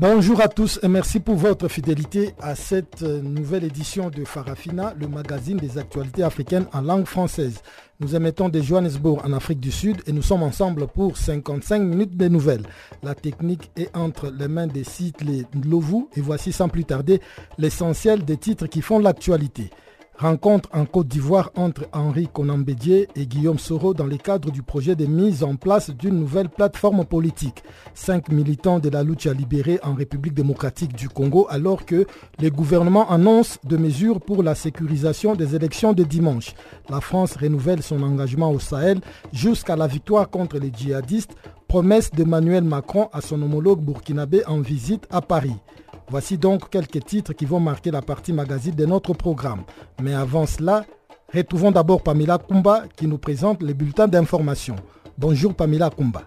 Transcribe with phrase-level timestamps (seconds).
[0.00, 5.08] Bonjour à tous et merci pour votre fidélité à cette nouvelle édition de Farafina, le
[5.08, 7.62] magazine des actualités africaines en langue française.
[7.98, 12.16] Nous émettons de Johannesburg en Afrique du Sud et nous sommes ensemble pour 55 minutes
[12.16, 12.62] de nouvelles.
[13.02, 15.44] La technique est entre les mains des sites les
[16.14, 17.20] et voici sans plus tarder
[17.58, 19.68] l'essentiel des titres qui font l'actualité.
[20.18, 24.96] Rencontre en Côte d'Ivoire entre Henri Konambédier et Guillaume Soro dans le cadre du projet
[24.96, 27.62] de mise en place d'une nouvelle plateforme politique.
[27.94, 32.04] Cinq militants de la lucha libérés en République démocratique du Congo alors que
[32.42, 36.52] le gouvernement annonce de mesures pour la sécurisation des élections de dimanche.
[36.90, 38.98] La France renouvelle son engagement au Sahel
[39.32, 41.36] jusqu'à la victoire contre les djihadistes,
[41.68, 45.54] promesse d'Emmanuel Macron à son homologue burkinabé en visite à Paris.
[46.10, 49.64] Voici donc quelques titres qui vont marquer la partie magazine de notre programme.
[50.00, 50.86] Mais avant cela,
[51.34, 54.76] retrouvons d'abord Pamela Kumba qui nous présente les bulletins d'information.
[55.18, 56.22] Bonjour Pamela Kumba.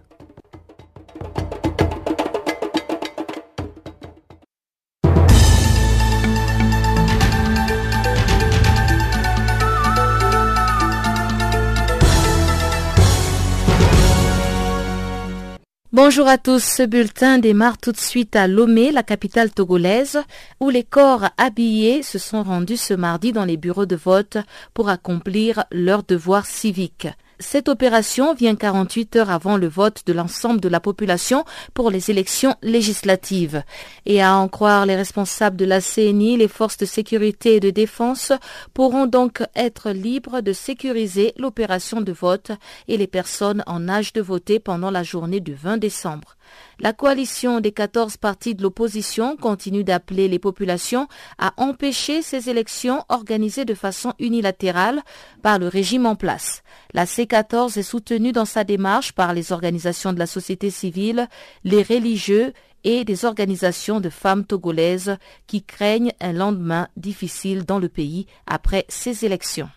[15.94, 20.22] Bonjour à tous, ce bulletin démarre tout de suite à Lomé, la capitale togolaise,
[20.62, 24.38] où les corps habillés se sont rendus ce mardi dans les bureaux de vote
[24.74, 27.10] pour accomplir leurs devoirs civiques.
[27.42, 32.12] Cette opération vient 48 heures avant le vote de l'ensemble de la population pour les
[32.12, 33.64] élections législatives.
[34.06, 37.72] Et à en croire les responsables de la CNI, les forces de sécurité et de
[37.72, 38.32] défense
[38.76, 42.52] pourront donc être libres de sécuriser l'opération de vote
[42.88, 46.38] et les personnes en âge de voter pendant la journée du 20 décembre.
[46.80, 51.08] La coalition des 14 partis de l'opposition continue d'appeler les populations
[51.38, 55.02] à empêcher ces élections organisées de façon unilatérale
[55.42, 56.64] par le régime en place.
[56.94, 61.28] La C14 est soutenue dans sa démarche par les organisations de la société civile,
[61.64, 67.90] les religieux et des organisations de femmes togolaises qui craignent un lendemain difficile dans le
[67.90, 69.70] pays après ces élections.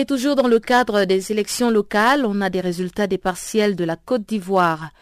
[0.00, 3.84] Et toujours dans le cadre des élections locales, on a des résultats des partiels de
[3.84, 4.92] la Côte d'Ivoire.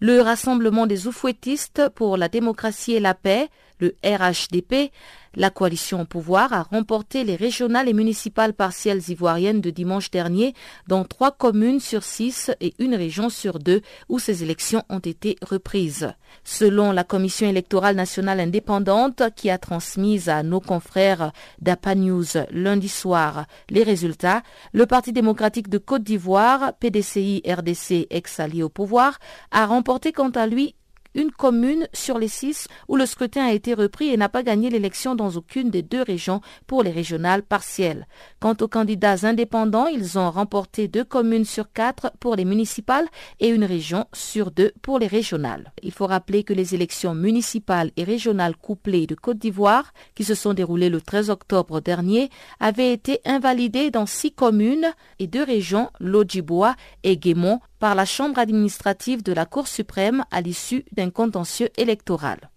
[0.00, 4.90] Le Rassemblement des Oufouettistes pour la démocratie et la paix, le RHDP,
[5.34, 10.54] la coalition au pouvoir a remporté les régionales et municipales partielles ivoiriennes de dimanche dernier
[10.88, 15.36] dans trois communes sur six et une région sur deux où ces élections ont été
[15.42, 16.12] reprises.
[16.44, 22.88] Selon la Commission électorale nationale indépendante qui a transmis à nos confrères d'APA News lundi
[22.88, 29.18] soir les résultats, le Parti démocratique de Côte d'Ivoire, PDCI RDC ex-allié au pouvoir,
[29.50, 30.74] a remporté quant à lui
[31.18, 34.70] une commune sur les six où le scrutin a été repris et n'a pas gagné
[34.70, 38.06] l'élection dans aucune des deux régions pour les régionales partielles.
[38.38, 43.06] Quant aux candidats indépendants, ils ont remporté deux communes sur quatre pour les municipales
[43.40, 45.72] et une région sur deux pour les régionales.
[45.82, 50.36] Il faut rappeler que les élections municipales et régionales couplées de Côte d'Ivoire, qui se
[50.36, 52.30] sont déroulées le 13 octobre dernier,
[52.60, 58.38] avaient été invalidées dans six communes et deux régions, Lodjibois et Guémont, par la Chambre
[58.38, 62.50] administrative de la Cour suprême à l'issue d'un contentieux électoral.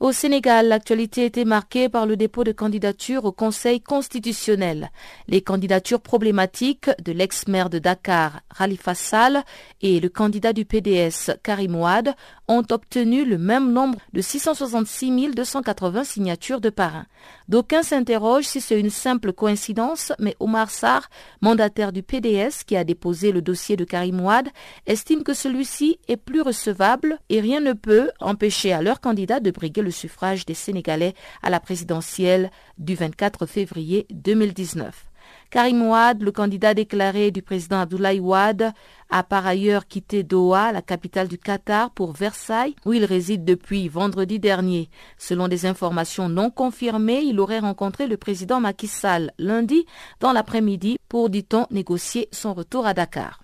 [0.00, 4.92] Au Sénégal, l'actualité était marquée par le dépôt de candidatures au Conseil constitutionnel.
[5.26, 9.42] Les candidatures problématiques de l'ex-maire de Dakar, Khalifa Sall,
[9.80, 12.14] et le candidat du PDS, Karim Ouad,
[12.48, 17.06] ont obtenu le même nombre de 666 280 signatures de parrain.
[17.48, 21.08] D'aucuns s'interrogent si c'est une simple coïncidence, mais Omar Sarr,
[21.40, 24.48] mandataire du PDS qui a déposé le dossier de Karim Ouad,
[24.86, 29.50] estime que celui-ci est plus recevable et rien ne peut empêcher à leur candidat de
[29.50, 35.07] briguer le suffrage des Sénégalais à la présidentielle du 24 février 2019.
[35.50, 38.74] Karim Ouad, le candidat déclaré du président Abdoulaye Ouad,
[39.08, 43.88] a par ailleurs quitté Doha, la capitale du Qatar, pour Versailles, où il réside depuis
[43.88, 44.90] vendredi dernier.
[45.16, 49.86] Selon des informations non confirmées, il aurait rencontré le président Macky Sall lundi
[50.20, 53.40] dans l'après-midi pour, dit-on, négocier son retour à Dakar.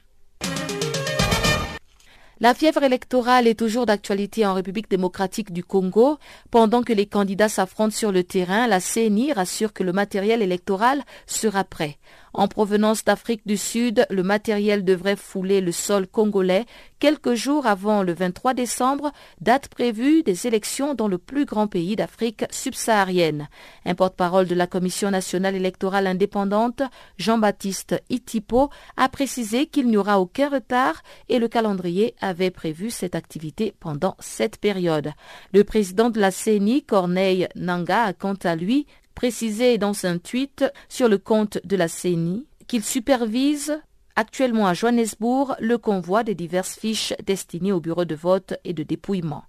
[2.40, 6.18] La fièvre électorale est toujours d'actualité en République démocratique du Congo.
[6.50, 11.04] Pendant que les candidats s'affrontent sur le terrain, la CENI rassure que le matériel électoral
[11.26, 11.96] sera prêt.
[12.32, 16.66] En provenance d'Afrique du Sud, le matériel devrait fouler le sol congolais
[16.98, 21.96] quelques jours avant le 23 décembre, date prévue des élections dans le plus grand pays
[21.96, 23.46] d'Afrique subsaharienne.
[23.84, 26.82] Un porte-parole de la Commission nationale électorale indépendante,
[27.18, 33.14] Jean-Baptiste Itipo, a précisé qu'il n'y aura aucun retard et le calendrier avait prévu cette
[33.14, 35.12] activité pendant cette période.
[35.52, 40.64] Le président de la CENI, Corneille Nanga, a quant à lui précisé dans un tweet
[40.88, 43.80] sur le compte de la CENI qu'il supervise
[44.16, 48.82] actuellement à Johannesburg le convoi des diverses fiches destinées au bureau de vote et de
[48.82, 49.44] dépouillement.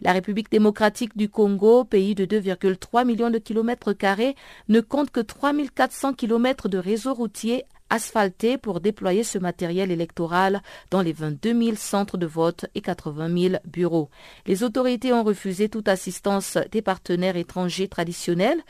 [0.00, 4.36] La République démocratique du Congo, pays de 2,3 millions de kilomètres carrés,
[4.68, 11.02] ne compte que 3400 kilomètres de réseau routier asphalté pour déployer ce matériel électoral dans
[11.02, 14.08] les 22 000 centres de vote et 80 000 bureaux.
[14.46, 18.62] Les autorités ont refusé toute assistance des partenaires étrangers traditionnels,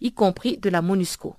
[0.00, 1.36] y compris de la MONUSCO.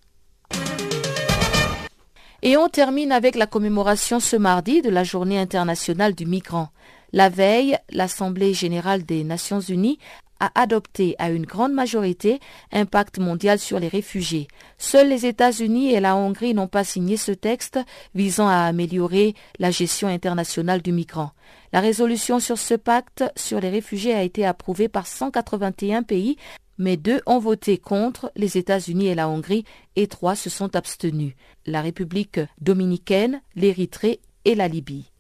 [2.43, 6.69] Et on termine avec la commémoration ce mardi de la Journée internationale du migrant.
[7.11, 9.97] La veille, l'Assemblée générale des Nations unies
[10.41, 12.39] a adopté à une grande majorité
[12.73, 14.47] un pacte mondial sur les réfugiés.
[14.77, 17.79] Seuls les États-Unis et la Hongrie n'ont pas signé ce texte
[18.15, 21.31] visant à améliorer la gestion internationale du migrant.
[21.71, 26.38] La résolution sur ce pacte sur les réfugiés a été approuvée par 181 pays
[26.77, 29.65] mais deux ont voté contre, les États-Unis et la Hongrie,
[29.95, 31.35] et trois se sont abstenus,
[31.67, 35.10] la République dominicaine, l'Érythrée et la Libye.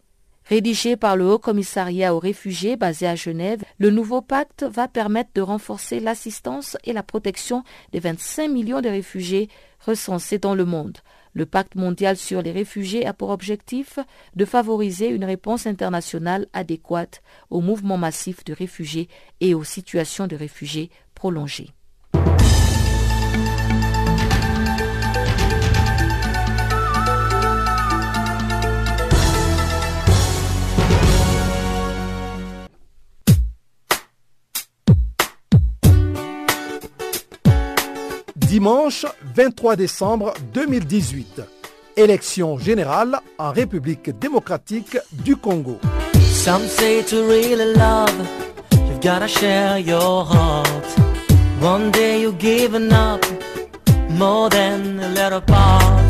[0.51, 5.29] Rédigé par le Haut Commissariat aux réfugiés basé à Genève, le nouveau pacte va permettre
[5.33, 7.63] de renforcer l'assistance et la protection
[7.93, 9.47] des 25 millions de réfugiés
[9.79, 10.97] recensés dans le monde.
[11.31, 13.97] Le pacte mondial sur les réfugiés a pour objectif
[14.35, 19.07] de favoriser une réponse internationale adéquate aux mouvements massifs de réfugiés
[19.39, 21.69] et aux situations de réfugiés prolongées.
[38.51, 41.41] Dimanche 23 décembre 2018.
[41.95, 45.79] Élection générale en République démocratique du Congo.
[46.33, 48.11] Some say to really love,
[48.73, 50.67] you've gotta share your heart.
[51.61, 53.25] One day you've given up
[54.09, 56.01] more than a little part.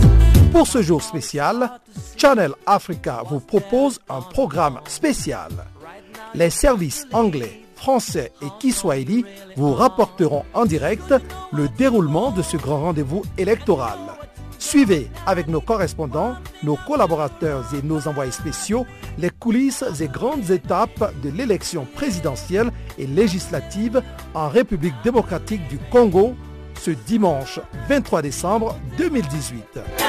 [0.51, 1.79] Pour ce jour spécial,
[2.17, 5.51] Channel Africa vous propose un programme spécial.
[6.33, 9.25] Les services anglais français et Kiswahili
[9.57, 11.15] vous rapporteront en direct
[11.51, 13.97] le déroulement de ce grand rendez-vous électoral.
[14.59, 18.85] Suivez avec nos correspondants, nos collaborateurs et nos envoyés spéciaux
[19.17, 24.03] les coulisses et grandes étapes de l'élection présidentielle et législative
[24.35, 26.35] en République démocratique du Congo
[26.79, 30.00] ce dimanche 23 décembre 2018.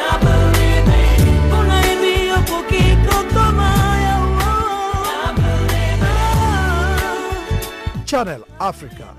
[8.12, 9.14] Channel Africa,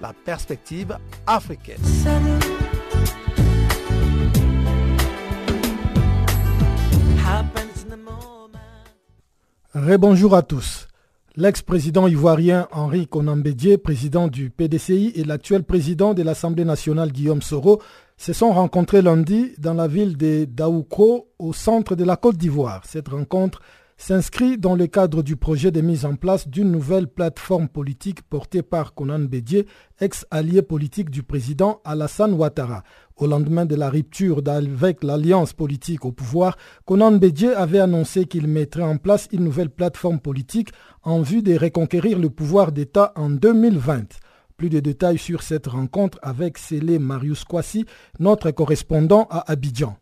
[0.00, 0.96] la perspective
[1.26, 1.76] africaine.
[9.74, 10.88] Rebonjour à tous.
[11.36, 17.82] L'ex-président ivoirien Henri Konambédié, président du PDCI, et l'actuel président de l'Assemblée nationale Guillaume Soro
[18.16, 22.84] se sont rencontrés lundi dans la ville de Daoukro, au centre de la Côte d'Ivoire.
[22.86, 23.60] Cette rencontre
[24.00, 28.62] s'inscrit dans le cadre du projet de mise en place d'une nouvelle plateforme politique portée
[28.62, 29.66] par Conan Bédier,
[30.00, 32.82] ex-allié politique du président Alassane Ouattara.
[33.16, 38.46] Au lendemain de la rupture avec l'alliance politique au pouvoir, Conan Bédier avait annoncé qu'il
[38.46, 40.70] mettrait en place une nouvelle plateforme politique
[41.02, 44.18] en vue de reconquérir le pouvoir d'État en 2020.
[44.56, 47.84] Plus de détails sur cette rencontre avec Célé Marius Kwasi,
[48.18, 49.98] notre correspondant à Abidjan.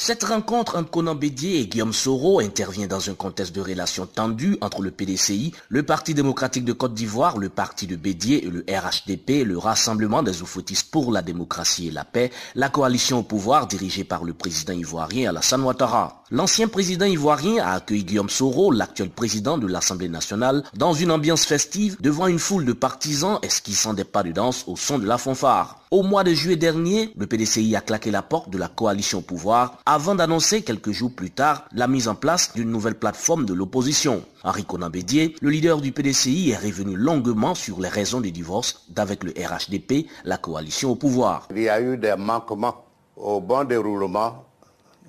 [0.00, 4.56] Cette rencontre entre Conan Bédier et Guillaume Soro intervient dans un contexte de relations tendues
[4.60, 8.64] entre le PDCI, le Parti démocratique de Côte d'Ivoire, le Parti de Bédier et le
[8.70, 13.66] RHDP, le Rassemblement des Oufoutistes pour la démocratie et la paix, la coalition au pouvoir
[13.66, 16.22] dirigée par le président ivoirien Alassane Ouattara.
[16.30, 21.44] L'ancien président ivoirien a accueilli Guillaume Soro, l'actuel président de l'Assemblée nationale, dans une ambiance
[21.44, 25.18] festive devant une foule de partisans esquissant des pas de danse au son de la
[25.18, 25.80] fanfare.
[25.90, 29.22] Au mois de juillet dernier, le PDCI a claqué la porte de la coalition au
[29.22, 33.54] pouvoir avant d'annoncer quelques jours plus tard la mise en place d'une nouvelle plateforme de
[33.54, 34.22] l'opposition.
[34.44, 39.24] Henri Bédier, le leader du PDCI, est revenu longuement sur les raisons du divorce d'avec
[39.24, 41.48] le RHDP, la coalition au pouvoir.
[41.50, 42.84] Il y a eu des manquements
[43.16, 44.44] au bon déroulement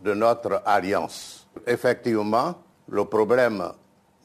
[0.02, 1.46] de notre alliance.
[1.68, 2.56] Effectivement,
[2.88, 3.62] le problème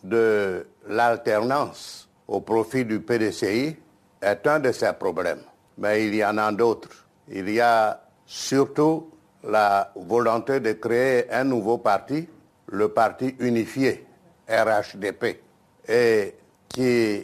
[0.05, 3.75] de l'alternance au profit du PDCI
[4.23, 5.43] est un de ces problèmes.
[5.79, 6.91] Mais il y en a d'autres.
[7.29, 9.09] Il y a surtout
[9.47, 12.29] la volonté de créer un nouveau parti,
[12.69, 14.07] le parti unifié,
[14.49, 15.41] RHDP,
[15.89, 16.35] et
[16.69, 17.23] qui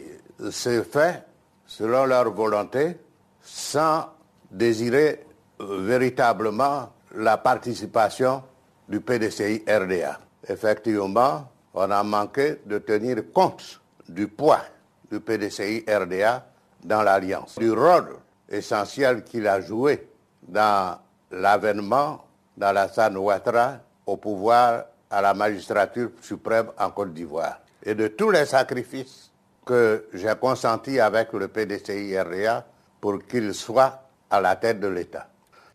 [0.49, 1.23] se fait
[1.65, 2.97] selon leur volonté
[3.41, 4.05] sans
[4.49, 5.25] désirer
[5.59, 8.43] véritablement la participation
[8.87, 10.19] du PDCI RDA.
[10.47, 14.61] Effectivement, on a manqué de tenir compte du poids
[15.09, 16.45] du PDCI RDA
[16.83, 18.17] dans l'Alliance, du rôle
[18.49, 20.07] essentiel qu'il a joué
[20.41, 20.97] dans
[21.31, 22.23] l'avènement
[22.57, 28.45] d'Alassane Ouattara au pouvoir à la magistrature suprême en Côte d'Ivoire et de tous les
[28.45, 29.31] sacrifices
[29.65, 32.65] que j'ai consentis avec le PDCI RDA
[32.99, 35.27] pour qu'il soit à la tête de l'État.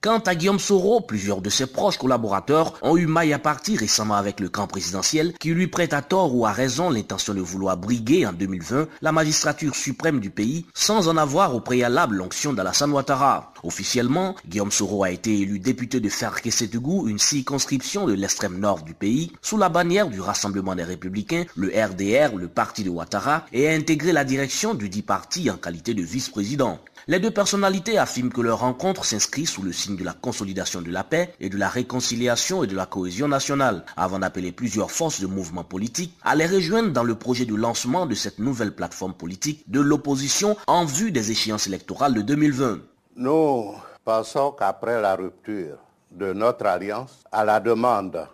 [0.03, 4.15] Quant à Guillaume Soro, plusieurs de ses proches collaborateurs ont eu maille à partir récemment
[4.15, 7.77] avec le camp présidentiel qui lui prête à tort ou à raison l'intention de vouloir
[7.77, 12.93] briguer en 2020 la magistrature suprême du pays sans en avoir au préalable l'onction d'Alassane
[12.93, 13.53] Ouattara.
[13.63, 18.95] Officiellement, Guillaume Soro a été élu député de Ferkessetugou, une circonscription de l'extrême nord du
[18.95, 23.69] pays, sous la bannière du Rassemblement des Républicains, le RDR, le parti de Ouattara, et
[23.69, 26.79] a intégré la direction du dit parti en qualité de vice-président.
[27.09, 30.91] Les deux personnalités affirment que leur rencontre s'inscrit sous le signe de la consolidation de
[30.91, 35.21] la paix et de la réconciliation et de la cohésion nationale, avant d'appeler plusieurs forces
[35.21, 39.15] de mouvements politiques à les rejoindre dans le projet de lancement de cette nouvelle plateforme
[39.15, 42.81] politique de l'opposition en vue des échéances électorales de 2020.
[43.15, 43.73] Nous
[44.05, 45.79] pensons qu'après la rupture
[46.11, 48.27] de notre alliance, à la demande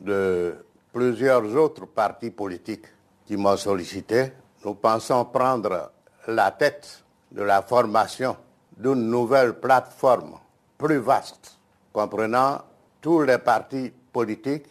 [0.00, 0.52] de
[0.92, 2.86] plusieurs autres partis politiques
[3.24, 4.32] qui m'ont sollicité,
[4.64, 5.92] nous pensons prendre
[6.26, 8.36] la tête de la formation
[8.76, 10.38] d'une nouvelle plateforme
[10.78, 11.58] plus vaste,
[11.92, 12.62] comprenant
[13.00, 14.66] tous les partis politiques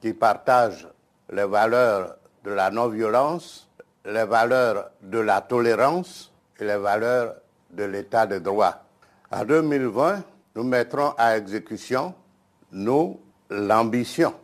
[0.00, 0.88] qui partagent
[1.30, 3.68] les valeurs de la non-violence,
[4.04, 7.36] les valeurs de la tolérance et les valeurs
[7.70, 8.84] de l'état de droit.
[9.30, 10.22] En 2020,
[10.56, 12.14] nous mettrons à exécution,
[12.72, 13.18] nous,
[13.50, 14.34] l'ambition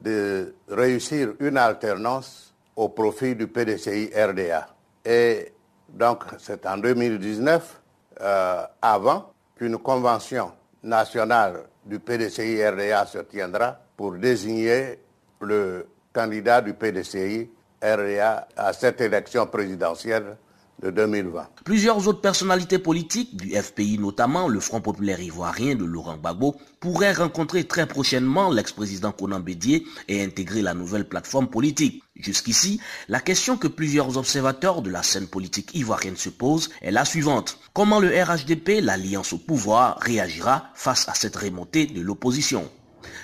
[0.00, 4.68] de réussir une alternance au profit du PDCI RDA.
[5.04, 5.52] Et
[5.88, 7.80] donc, c'est en 2019,
[8.20, 10.52] euh, avant qu'une convention
[10.82, 14.98] nationale du PDCI RDA se tiendra pour désigner
[15.40, 17.50] le candidat du PDCI
[17.82, 20.36] RDA à cette élection présidentielle
[20.82, 21.48] de 2020.
[21.64, 27.12] Plusieurs autres personnalités politiques du FPI, notamment le Front populaire ivoirien de Laurent Gbagbo, pourraient
[27.12, 32.02] rencontrer très prochainement l'ex-président Conan Bédier et intégrer la nouvelle plateforme politique.
[32.14, 37.04] Jusqu'ici, la question que plusieurs observateurs de la scène politique ivoirienne se posent est la
[37.04, 37.58] suivante.
[37.72, 42.68] Comment le RHDP, l'alliance au pouvoir, réagira face à cette remontée de l'opposition?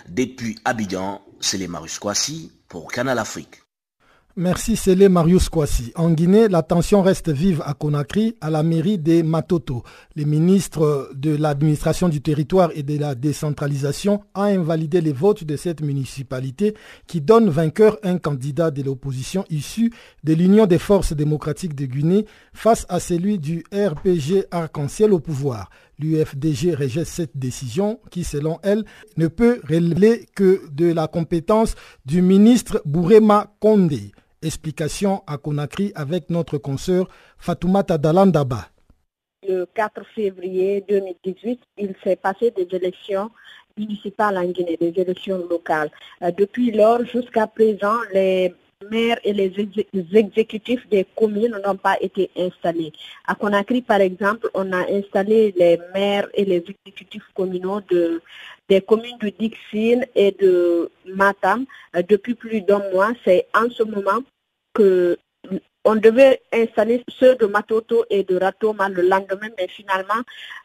[0.08, 3.63] Depuis Abidjan, c'est les Marus Kwasi pour Canal Afrique.
[4.36, 5.92] Merci Célé Marius Kwasi.
[5.94, 9.84] En Guinée, la tension reste vive à Conakry, à la mairie des Matoto.
[10.16, 15.54] Le ministre de l'administration du territoire et de la décentralisation a invalidé les votes de
[15.54, 16.74] cette municipalité
[17.06, 19.92] qui donne vainqueur un candidat de l'opposition issu
[20.24, 25.70] de l'Union des forces démocratiques de Guinée face à celui du RPG Arc-en-Ciel au pouvoir.
[26.00, 28.84] L'UFDG rejette cette décision qui, selon elle,
[29.16, 34.10] ne peut relever que de la compétence du ministre Bourema Kondé.
[34.44, 37.08] Explication à Conakry avec notre consoeur
[37.38, 38.68] Fatoumata Dalandaba.
[39.48, 43.30] Le 4 février 2018, il s'est passé des élections
[43.76, 45.90] municipales en Guinée, des élections locales.
[46.22, 48.54] Euh, depuis lors, jusqu'à présent, les
[48.90, 49.52] maires et les
[50.12, 52.92] exécutifs des communes n'ont pas été installés.
[53.26, 58.20] À Conakry, par exemple, on a installé les maires et les exécutifs communaux de,
[58.68, 61.64] des communes de Dixine et de Matam
[61.96, 63.12] euh, depuis plus d'un mois.
[63.24, 64.22] C'est en ce moment
[64.74, 65.18] que
[65.84, 70.22] on devait installer ceux de Matoto et de Ratoma le lendemain, mais finalement,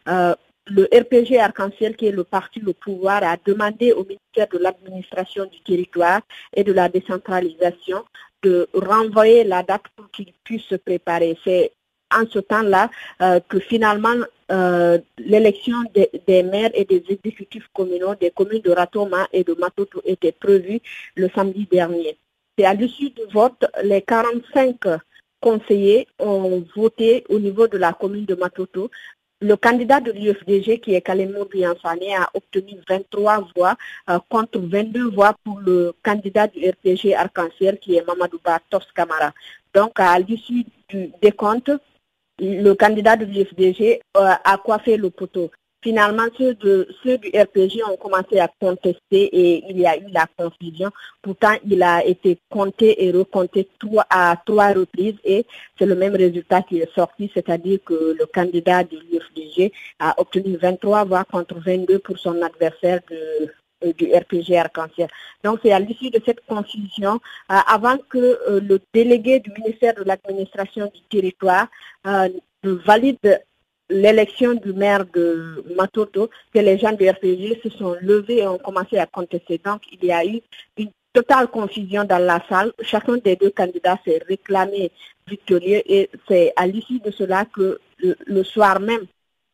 [0.08, 0.34] euh,
[0.68, 5.46] le RPG Arc-en-Ciel, qui est le parti au pouvoir, a demandé au ministère de l'administration
[5.46, 6.22] du territoire
[6.56, 8.06] et de la décentralisation
[8.44, 11.38] de renvoyer la date pour qu'il puisse se préparer.
[11.44, 11.74] C'est
[12.16, 12.89] en ce temps-là
[13.22, 14.16] euh, que finalement
[14.51, 20.01] euh, l'élection des, maires et des exécutifs communaux des communes de Ratoma et de Matoto
[20.06, 20.80] était prévue
[21.16, 22.18] le samedi dernier.
[22.60, 24.75] Et à l'issue du vote, les 45
[25.39, 28.92] conseillers ont voté au niveau de la commune de Matoto.
[29.39, 33.78] Le candidat de l'UFDG, qui est Kalemou Bianfane, a obtenu 23 voix
[34.10, 38.39] euh, contre 22 voix pour le candidat du RPG Arc-en-Ciel, qui est Mamadou
[38.70, 39.32] Tos Kamara.
[39.74, 41.72] Donc, à l'issue du décompte,
[42.39, 45.50] le candidat de l'UFDG euh, a coiffé le poteau.
[45.81, 50.07] Finalement, ceux, de, ceux du RPG ont commencé à contester et il y a eu
[50.12, 50.91] la confusion.
[51.21, 55.45] Pourtant, il a été compté et recompté trois, à trois reprises et
[55.77, 60.57] c'est le même résultat qui est sorti, c'est-à-dire que le candidat de l'UFDG a obtenu
[60.57, 65.07] 23 voix contre 22 pour son adversaire euh, du RPG Arc-en-Ciel.
[65.45, 69.95] Donc c'est à l'issue de cette confusion, euh, avant que euh, le délégué du ministère
[69.95, 71.67] de l'administration du territoire
[72.63, 73.41] valide
[73.89, 78.58] l'élection du maire de Matoto, que les gens du RPG se sont levés et ont
[78.58, 79.60] commencé à contester.
[79.63, 80.41] Donc il y a eu
[80.77, 82.72] une totale confusion dans la salle.
[82.81, 84.91] Chacun des deux candidats s'est réclamé
[85.27, 89.05] victorieux et c'est à l'issue de cela que le soir même,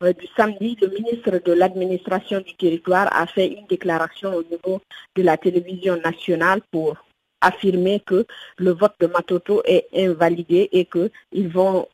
[0.04, 4.82] euh, du samedi, le ministre de l'administration du territoire a fait une déclaration au niveau
[5.16, 6.98] de la télévision nationale pour
[7.42, 8.26] affirmer que
[8.58, 11.88] le vote de Matoto est invalidé et qu'ils vont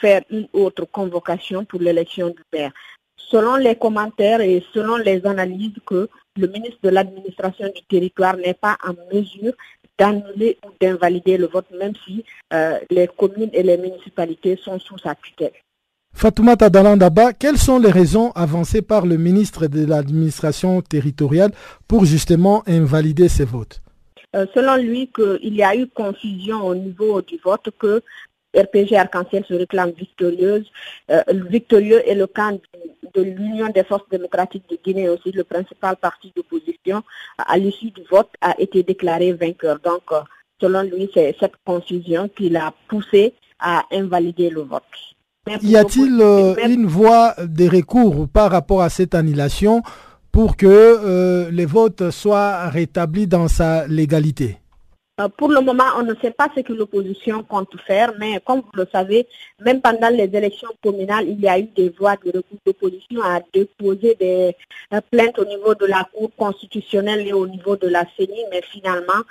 [0.00, 2.72] faire une autre convocation pour l'élection du maire.
[3.16, 8.54] Selon les commentaires et selon les analyses que le ministre de l'administration du territoire n'est
[8.54, 9.52] pas en mesure
[9.98, 14.98] d'annuler ou d'invalider le vote, même si euh, les communes et les municipalités sont sous
[14.98, 15.52] sa tutelle.
[16.14, 21.52] Fatoumata Dalandaba, quelles sont les raisons avancées par le ministre de l'administration territoriale
[21.86, 23.82] pour justement invalider ces votes?
[24.38, 25.10] Euh, Selon lui,
[25.42, 28.02] il y a eu confusion au niveau du vote, que
[28.56, 30.70] RPG Arc-en-Ciel se réclame victorieuse,
[31.10, 32.58] euh, victorieux et le camp
[33.14, 37.02] de, l'Union des forces démocratiques de Guinée, aussi le principal parti d'opposition,
[37.38, 39.78] à l'issue du vote, a été déclaré vainqueur.
[39.80, 40.20] Donc, euh,
[40.60, 44.82] selon lui, c'est cette confusion qui l'a poussé à invalider le vote.
[45.62, 49.82] Y a-t-il euh, une voie de recours par rapport à cette annulation?
[50.38, 54.58] Pour que euh, les votes soient rétablis dans sa légalité
[55.20, 58.60] euh, pour le moment, on ne sait pas ce que l'opposition compte faire, mais comme
[58.60, 59.26] vous le savez,
[59.58, 63.40] même pendant les élections communales, il y a eu des voies de recours d'opposition à
[63.52, 64.54] déposer des
[65.10, 69.24] plaintes au niveau de la Cour constitutionnelle et au niveau de la CENI, mais finalement,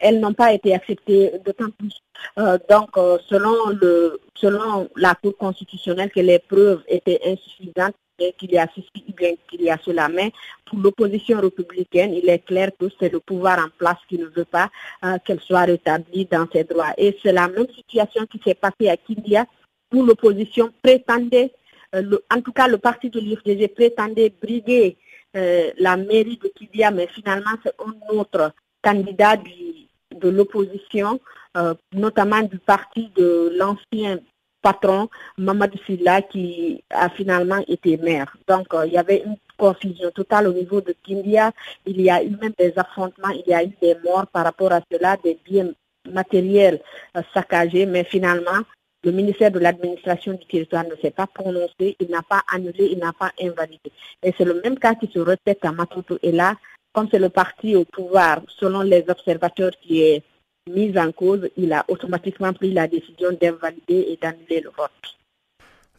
[0.00, 1.96] elles n'ont pas été acceptées d'autant plus.
[2.38, 8.32] Euh, donc, euh, selon, le, selon la Cour constitutionnelle, que les preuves étaient insuffisantes, et
[8.32, 10.08] qu'il y a ceci ou bien qu'il y a cela.
[10.08, 10.32] Mais
[10.64, 14.44] pour l'opposition républicaine, il est clair que c'est le pouvoir en place qui ne veut
[14.44, 14.68] pas
[15.04, 16.94] euh, qu'elle soit rétablie dans ses droits.
[16.96, 19.46] Et c'est la même situation qui s'est passée à Kindia,
[19.94, 21.52] où l'opposition prétendait,
[21.94, 24.98] en tout cas le parti de l'UFDG prétendait briguer
[25.32, 28.52] la mairie de Kindia, mais finalement c'est un autre
[28.82, 31.20] candidat de l'opposition,
[31.56, 34.18] euh, notamment du parti de l'ancien
[34.62, 38.36] patron Mamadou Silla qui a finalement été maire.
[38.46, 41.52] Donc euh, il y avait une confusion totale au niveau de Kindia.
[41.86, 44.72] Il y a eu même des affrontements, il y a eu des morts par rapport
[44.72, 45.70] à cela, des biens
[46.10, 46.80] matériels
[47.16, 48.62] euh, saccagés, mais finalement
[49.04, 52.98] le ministère de l'administration du territoire ne s'est pas prononcé, il n'a pas annulé, il
[52.98, 53.92] n'a pas invalidé.
[54.22, 56.18] Et c'est le même cas qui se répète à Matoto.
[56.22, 56.56] Et là,
[56.92, 60.22] comme c'est le parti au pouvoir, selon les observateurs qui est
[60.68, 64.90] mis en cause, il a automatiquement pris la décision d'invalider et d'annuler le vote.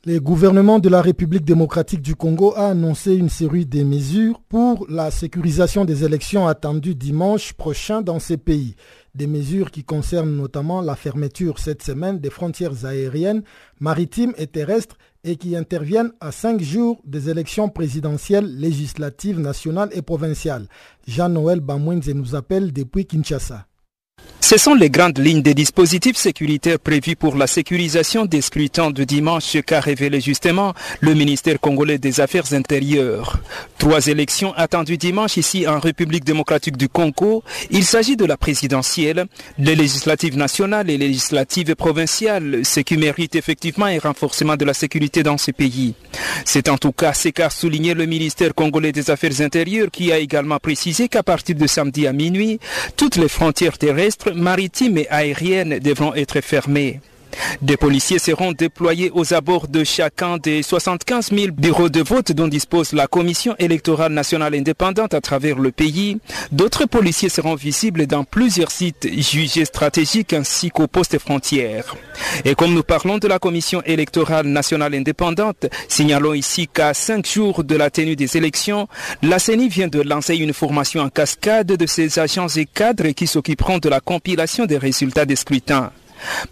[0.06, 4.86] Le gouvernement de la République démocratique du Congo a annoncé une série de mesures pour
[4.90, 8.76] la sécurisation des élections attendues dimanche prochain dans ces pays.
[9.14, 13.44] Des mesures qui concernent notamment la fermeture cette semaine des frontières aériennes,
[13.82, 20.02] maritimes et terrestres et qui interviennent à cinq jours des élections présidentielles, législatives, nationales et
[20.02, 20.70] provinciales.
[21.08, 23.66] Jean-Noël Bamouenze nous appelle depuis Kinshasa.
[24.42, 29.04] Ce sont les grandes lignes des dispositifs sécuritaires prévus pour la sécurisation des scrutins de
[29.04, 33.40] dimanche qu'a révélé justement le ministère congolais des Affaires intérieures.
[33.78, 37.44] Trois élections attendues dimanche ici en République démocratique du Congo.
[37.70, 39.28] Il s'agit de la présidentielle,
[39.60, 45.22] des législatives nationales et législatives provinciales, ce qui mérite effectivement un renforcement de la sécurité
[45.22, 45.94] dans ce pays.
[46.44, 50.18] C'est en tout cas ce qu'a souligné le ministère congolais des Affaires intérieures qui a
[50.18, 52.60] également précisé qu'à partir de samedi à minuit,
[52.98, 57.00] toutes les frontières terrestres maritimes et aériennes devront être fermées.
[57.62, 62.48] Des policiers seront déployés aux abords de chacun des 75 000 bureaux de vote dont
[62.48, 66.20] dispose la Commission électorale nationale indépendante à travers le pays.
[66.52, 71.96] D'autres policiers seront visibles dans plusieurs sites jugés stratégiques ainsi qu'aux postes frontières.
[72.46, 77.64] Et comme nous parlons de la Commission électorale nationale indépendante, signalons ici qu'à cinq jours
[77.64, 78.88] de la tenue des élections,
[79.22, 83.28] la CENI vient de lancer une formation en cascade de ses agents et cadres qui
[83.28, 85.92] s'occuperont de la compilation des résultats des scrutins.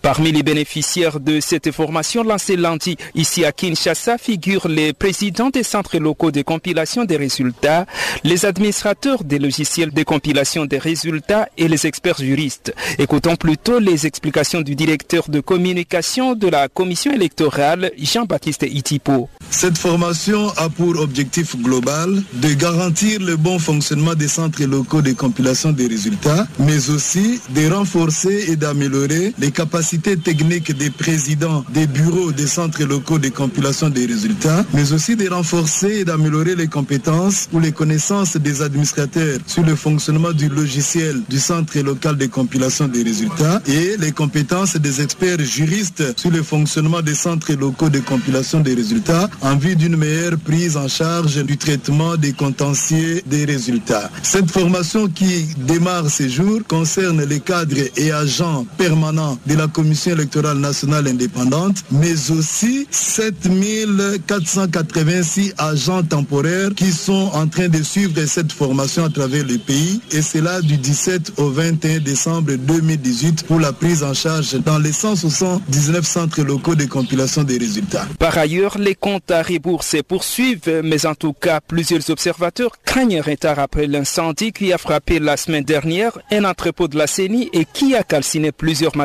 [0.01, 5.63] Parmi les bénéficiaires de cette formation lancée lundi ici à Kinshasa figurent les présidents des
[5.63, 7.85] centres locaux de compilation des résultats,
[8.23, 12.73] les administrateurs des logiciels de compilation des résultats et les experts juristes.
[12.99, 19.29] Écoutons plutôt les explications du directeur de communication de la commission électorale, Jean-Baptiste Itipo.
[19.49, 25.13] Cette formation a pour objectif global de garantir le bon fonctionnement des centres locaux de
[25.13, 31.87] compilation des résultats, mais aussi de renforcer et d'améliorer les capacités techniques des présidents des
[31.87, 36.67] bureaux des centres locaux de compilation des résultats, mais aussi de renforcer et d'améliorer les
[36.67, 42.27] compétences ou les connaissances des administrateurs sur le fonctionnement du logiciel du centre local de
[42.27, 47.89] compilation des résultats et les compétences des experts juristes sur le fonctionnement des centres locaux
[47.89, 53.21] de compilation des résultats en vue d'une meilleure prise en charge du traitement des contentieux
[53.25, 54.11] des résultats.
[54.21, 60.11] Cette formation qui démarre ces jours concerne les cadres et agents permanents de la Commission
[60.11, 68.51] électorale nationale indépendante, mais aussi 7486 agents temporaires qui sont en train de suivre cette
[68.51, 73.59] formation à travers le pays et c'est là du 17 au 21 décembre 2018 pour
[73.59, 78.05] la prise en charge dans les 179 centres locaux de compilation des résultats.
[78.19, 83.19] Par ailleurs, les comptes à rebours se poursuivent, mais en tout cas, plusieurs observateurs craignent
[83.19, 87.49] un retard après l'incendie qui a frappé la semaine dernière un entrepôt de la CENI
[87.53, 88.95] et qui a calciné plusieurs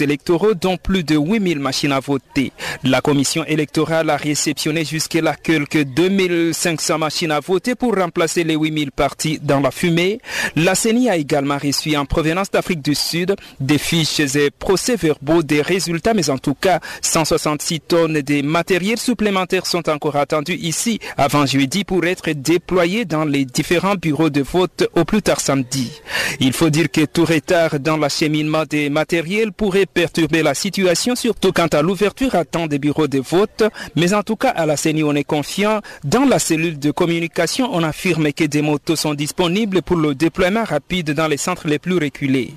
[0.00, 2.52] électoraux, dont plus de 8000 machines à voter.
[2.84, 8.92] La commission électorale a réceptionné jusque-là quelques 2500 machines à voter pour remplacer les 8000
[8.92, 10.20] partis dans la fumée.
[10.54, 15.62] La CENI a également reçu en provenance d'Afrique du Sud des fiches et procès-verbaux des
[15.62, 21.46] résultats, mais en tout cas, 166 tonnes de matériel supplémentaires sont encore attendus ici avant
[21.46, 26.00] jeudi pour être déployés dans les différents bureaux de vote au plus tard samedi.
[26.40, 31.52] Il faut dire que tout retard dans l'acheminement des matériels pourrait perturber la situation, surtout
[31.52, 33.64] quant à l'ouverture à temps des bureaux de vote.
[33.96, 35.80] Mais en tout cas, à la CENI, on est confiant.
[36.04, 40.64] Dans la cellule de communication, on affirme que des motos sont disponibles pour le déploiement
[40.64, 42.54] rapide dans les centres les plus reculés.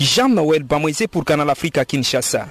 [0.00, 2.46] Jean-Noël Bamoisé pour Canal Afrique à Kinshasa.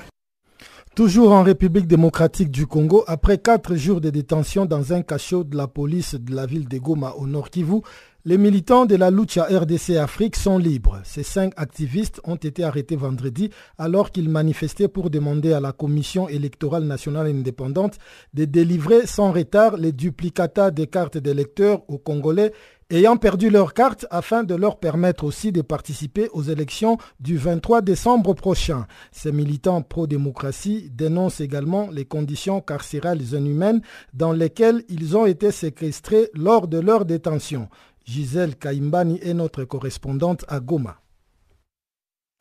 [0.96, 5.56] Toujours en République démocratique du Congo, après quatre jours de détention dans un cachot de
[5.56, 7.82] la police de la ville de Goma au nord Kivu,
[8.30, 11.02] les militants de la Lucha RDC Afrique sont libres.
[11.04, 16.30] Ces cinq activistes ont été arrêtés vendredi alors qu'ils manifestaient pour demander à la Commission
[16.30, 17.98] électorale nationale indépendante
[18.36, 22.54] de délivrer sans retard les duplicata des cartes d'électeurs aux Congolais
[22.92, 27.82] ayant perdu leur carte afin de leur permettre aussi de participer aux élections du 23
[27.82, 28.88] décembre prochain.
[29.12, 33.82] Ces militants pro-démocratie dénoncent également les conditions carcérales inhumaines
[34.14, 37.70] dans lesquelles ils ont été séquestrés lors de leur détention.
[38.10, 40.96] Gisèle Kaimbani est notre correspondante à Goma.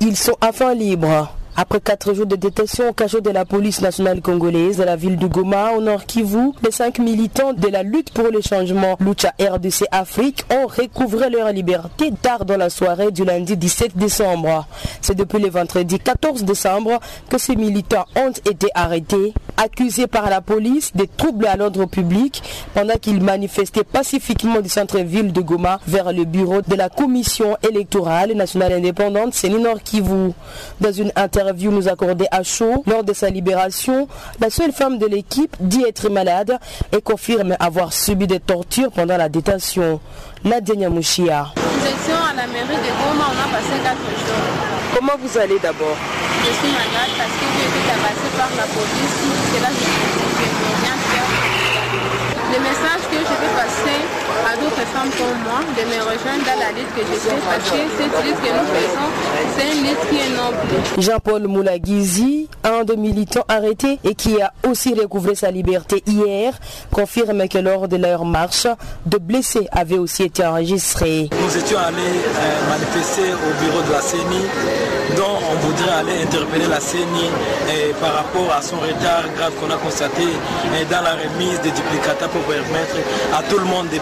[0.01, 1.37] Ils sont enfin libres.
[1.57, 5.19] Après quatre jours de détention au cachot de la police nationale congolaise de la ville
[5.19, 9.35] de Goma, au nord Kivu, les cinq militants de la lutte pour le changement Lucha
[9.39, 14.67] RDC Afrique ont recouvré leur liberté tard dans la soirée du lundi 17 décembre.
[15.03, 20.41] C'est depuis le vendredi 14 décembre que ces militants ont été arrêtés, accusés par la
[20.41, 22.43] police de troubles à l'ordre public
[22.75, 28.33] pendant qu'ils manifestaient pacifiquement du centre-ville de Goma vers le bureau de la commission électorale
[28.33, 30.33] nationale indépendante Séni Nord Kivu.
[30.81, 34.09] Dans une interview nous accordée à chaud lors de sa libération,
[34.41, 36.59] la seule femme de l'équipe dit être malade
[36.97, 40.01] et confirme avoir subi des tortures pendant la détention.
[40.45, 41.49] Nadia Mouchia.
[41.57, 44.95] Nous étions à la mairie de Goma, on a passé quatre jours.
[44.95, 45.97] Comment vous allez d'abord?
[46.49, 49.17] Je suis malade parce que j'ai été tabassée par la police.
[49.53, 51.29] C'est là que je me viens faire.
[52.51, 54.01] Le message que je vais passer
[54.51, 57.69] à d'autres femmes comme moi de me rejoindre dans la lutte que je fais parce
[57.69, 59.09] que cette lutte que nous faisons,
[59.59, 61.03] c'est une lutte qui est noble.
[61.03, 66.55] Jean-Paul Moulagizi, un des militants arrêtés et qui a aussi recouvré sa liberté hier,
[66.91, 68.67] confirme que lors de leur marche,
[69.05, 71.29] de blessés avaient aussi été enregistrés.
[71.31, 74.43] Nous étions allés euh, manifester au bureau de la CENI,
[75.17, 77.29] dont on voudrait aller interpeller la CENI
[77.69, 80.25] et par rapport à son retard grave qu'on a constaté
[80.91, 82.97] dans la remise des duplicata pour permettre
[83.37, 83.99] à tout le monde de,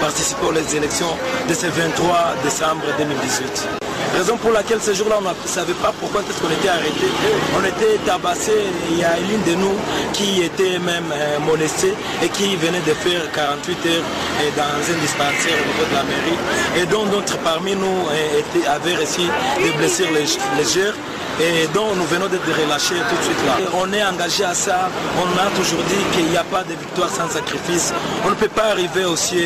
[0.00, 1.16] participer aux élections
[1.48, 3.95] de ce 23 décembre 2018.
[4.16, 7.06] Raison pour laquelle ce jour-là, on ne savait pas pourquoi est-ce qu'on était arrêté.
[7.54, 8.52] On était tabassé.
[8.90, 9.74] Il y a une de nous
[10.14, 14.02] qui était même euh, molestée et qui venait de faire 48 heures
[14.40, 16.80] euh, dans un dispensaire au niveau de la mairie.
[16.80, 19.20] Et dont d'autres parmi nous euh, avaient reçu
[19.62, 20.08] des blessures
[20.56, 20.94] légères
[21.40, 23.56] et dont nous venons d'être relâchés tout de suite là.
[23.74, 27.10] On est engagé à ça, on a toujours dit qu'il n'y a pas de victoire
[27.10, 27.92] sans sacrifice.
[28.24, 29.40] On ne peut pas arriver aussi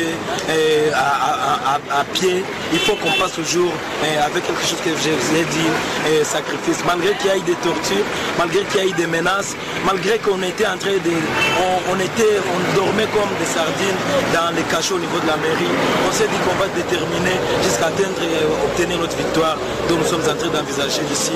[0.49, 3.71] eh, à, pied, il faut qu'on passe toujours
[4.03, 5.71] eh, avec quelque chose que je vous ai dit,
[6.07, 6.79] eh, sacrifice.
[6.85, 8.05] Malgré qu'il y ait des tortures,
[8.37, 11.13] malgré qu'il y ait des menaces, malgré qu'on était en train de...
[11.91, 13.99] On, était, on dormait comme des sardines
[14.33, 15.71] dans les cachots au niveau de la mairie.
[16.07, 19.57] On s'est dit qu'on va déterminer jusqu'à atteindre et obtenir notre victoire
[19.89, 21.31] dont nous sommes en train d'envisager ici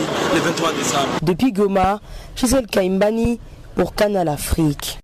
[0.45, 1.09] 23 décembre.
[1.23, 1.99] Depuis Goma,
[2.35, 3.39] Gisèle Kaimbani
[3.73, 4.99] pour Canal Afrique.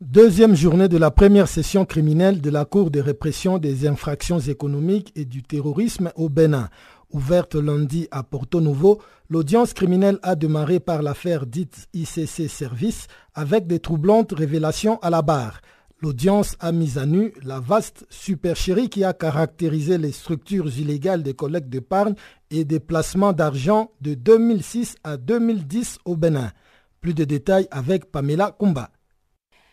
[0.00, 5.12] Deuxième journée de la première session criminelle de la Cour de répression des infractions économiques
[5.14, 6.70] et du terrorisme au Bénin.
[7.10, 13.66] Ouverte lundi à Porto Novo, l'audience criminelle a démarré par l'affaire dite ICC Service avec
[13.66, 15.60] des troublantes révélations à la barre.
[16.02, 21.32] L'audience a mis à nu la vaste supercherie qui a caractérisé les structures illégales des
[21.32, 22.14] collectes d'épargne
[22.50, 26.52] et des placements d'argent de 2006 à 2010 au Bénin.
[27.00, 28.90] Plus de détails avec Pamela Kumba.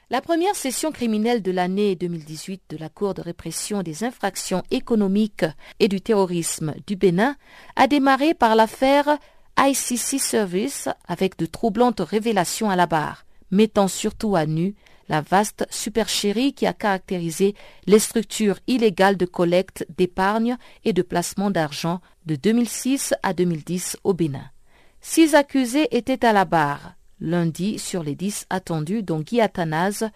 [0.10, 5.46] La première session criminelle de l'année 2018 de la Cour de répression des infractions économiques
[5.82, 7.36] et du terrorisme du Bénin
[7.76, 9.18] a démarré par l'affaire
[9.60, 14.76] ICC Service avec de troublantes révélations à la barre, mettant surtout à nu
[15.10, 21.52] la vaste supercherie qui a caractérisé les structures illégales de collecte d'épargne et de placement
[21.52, 24.50] d'argent de 2006 à 2010 au Bénin.
[25.02, 30.10] Six accusés étaient à la barre, lundi sur les dix attendus, dont Guy Athanase,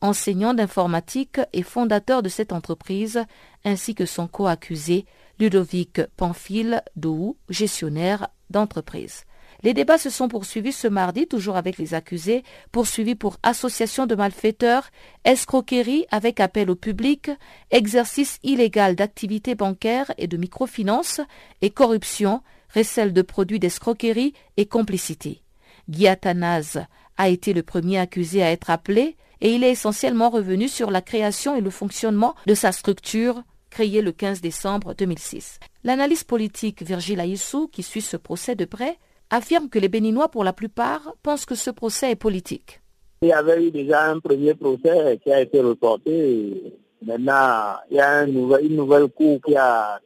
[0.00, 3.24] enseignant d'informatique et fondateur de cette entreprise,
[3.64, 5.06] ainsi que son co-accusé
[5.40, 9.24] Ludovic Pamphile Dou, gestionnaire d'entreprise.
[9.64, 14.14] Les débats se sont poursuivis ce mardi, toujours avec les accusés, poursuivis pour association de
[14.14, 14.90] malfaiteurs,
[15.24, 17.30] escroquerie avec appel au public,
[17.70, 21.20] exercice illégal d'activités bancaires et de microfinance,
[21.60, 22.42] et corruption,
[22.72, 25.42] recel de produits d'escroquerie et complicité.
[25.88, 30.90] Guy a été le premier accusé à être appelé et il est essentiellement revenu sur
[30.90, 35.58] la création et le fonctionnement de sa structure créée le 15 décembre 2006.
[35.84, 38.98] L'analyse politique Virgile Aissou, qui suit ce procès de près,
[39.30, 42.80] affirme que les Béninois, pour la plupart, pensent que ce procès est politique.
[43.22, 46.74] Il y avait eu déjà un premier procès qui a été reporté.
[47.04, 50.00] Maintenant, il y a une nouvelle, cour qui a,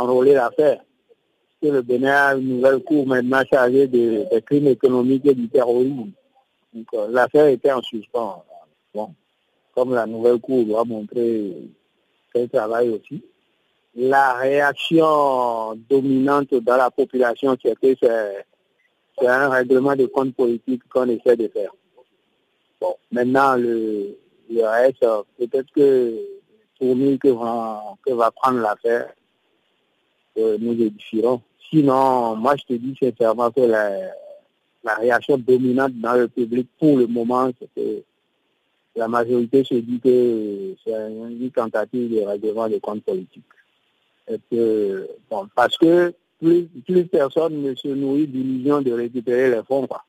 [0.00, 0.80] enrôlé l'affaire
[1.70, 6.10] le Bénin a une nouvelle cour maintenant chargée des crimes économiques et du terrorisme.
[6.72, 8.44] Donc euh, l'affaire était en suspens.
[8.94, 9.14] Bon,
[9.74, 11.54] comme la nouvelle cour doit montrer
[12.32, 13.22] qu'elle travaille aussi.
[13.98, 17.94] La réaction dominante dans la population, c'est que
[19.18, 21.70] c'est un règlement de compte politique qu'on essaie de faire.
[22.78, 24.18] Bon, maintenant, le,
[24.50, 25.06] reste,
[25.38, 26.14] peut-être que
[26.78, 29.14] pour nous que va, que va prendre l'affaire,
[30.36, 31.40] nous édifierons.
[31.70, 34.12] Sinon, moi, je te dis sincèrement que la,
[34.98, 38.02] réaction dominante dans le public pour le moment, c'est que
[38.94, 43.42] la majorité se dit que c'est une tentative de règlement des comptes politiques.
[45.54, 49.86] Parce que plus, plus personne ne se nourrit d'illusion de récupérer les fonds.
[49.86, 50.04] Quoi.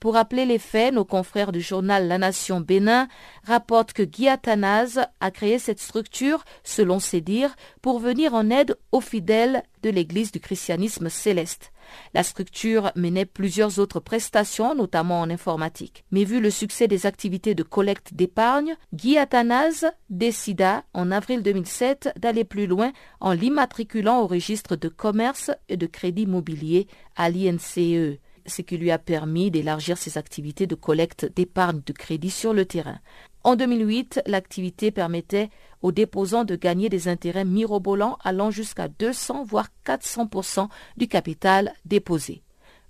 [0.00, 3.06] Pour rappeler les faits, nos confrères du journal La Nation Bénin
[3.44, 8.78] rapportent que Guy Athanase a créé cette structure, selon ses dires, pour venir en aide
[8.92, 11.72] aux fidèles de l'Église du christianisme céleste.
[12.14, 16.06] La structure menait plusieurs autres prestations, notamment en informatique.
[16.12, 22.14] Mais vu le succès des activités de collecte d'épargne, Guy Athanase décida, en avril 2007,
[22.16, 26.86] d'aller plus loin en l'immatriculant au registre de commerce et de crédit mobilier
[27.16, 28.18] à l'INCE
[28.50, 32.66] ce qui lui a permis d'élargir ses activités de collecte d'épargne de crédit sur le
[32.66, 32.98] terrain.
[33.42, 35.48] En 2008, l'activité permettait
[35.80, 42.42] aux déposants de gagner des intérêts mirobolants allant jusqu'à 200 voire 400% du capital déposé.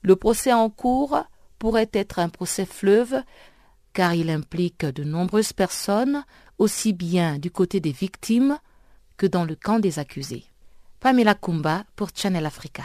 [0.03, 1.23] Le procès en cours
[1.59, 3.23] pourrait être un procès fleuve
[3.93, 6.25] car il implique de nombreuses personnes,
[6.59, 8.59] aussi bien du côté des victimes
[9.17, 10.45] que dans le camp des accusés.
[11.01, 12.85] Pamela Kumba pour Channel Africa.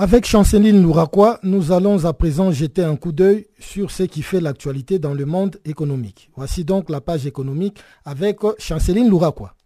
[0.00, 4.40] Avec Chanceline Louraquois, nous allons à présent jeter un coup d'œil sur ce qui fait
[4.40, 6.30] l'actualité dans le monde économique.
[6.36, 9.56] Voici donc la page économique avec Chanceline Louraquois.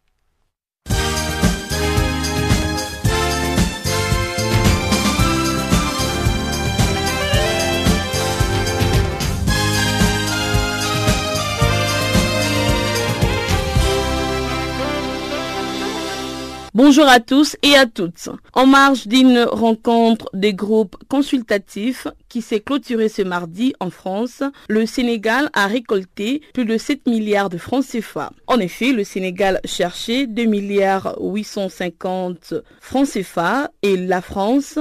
[16.74, 18.30] Bonjour à tous et à toutes.
[18.54, 24.86] En marge d'une rencontre des groupes consultatifs qui s'est clôturée ce mardi en France, le
[24.86, 28.32] Sénégal a récolté plus de 7 milliards de francs CFA.
[28.46, 34.78] En effet, le Sénégal cherchait 2 milliards 850 francs CFA et la France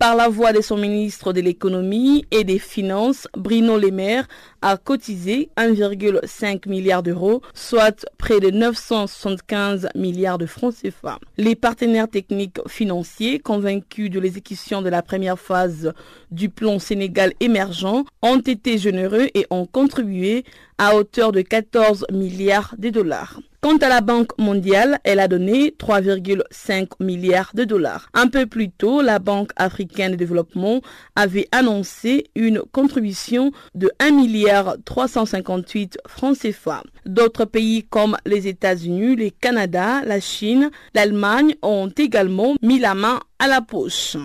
[0.00, 4.26] par la voix de son ministre de l'économie et des finances, Bruno Le Maire,
[4.62, 11.18] a cotisé 1,5 milliard d'euros, soit près de 975 milliards de francs CFA.
[11.36, 15.92] Les partenaires techniques financiers, convaincus de l'exécution de la première phase
[16.30, 20.44] du plan Sénégal émergent, ont été généreux et ont contribué
[20.78, 23.38] à hauteur de 14 milliards de dollars.
[23.62, 28.08] Quant à la Banque mondiale, elle a donné 3,5 milliards de dollars.
[28.14, 30.80] Un peu plus tôt, la Banque africaine de développement
[31.14, 36.82] avait annoncé une contribution de 1 milliard 358 francs CFA.
[37.04, 43.20] D'autres pays comme les États-Unis, le Canada, la Chine, l'Allemagne ont également mis la main
[43.38, 44.16] à la poche.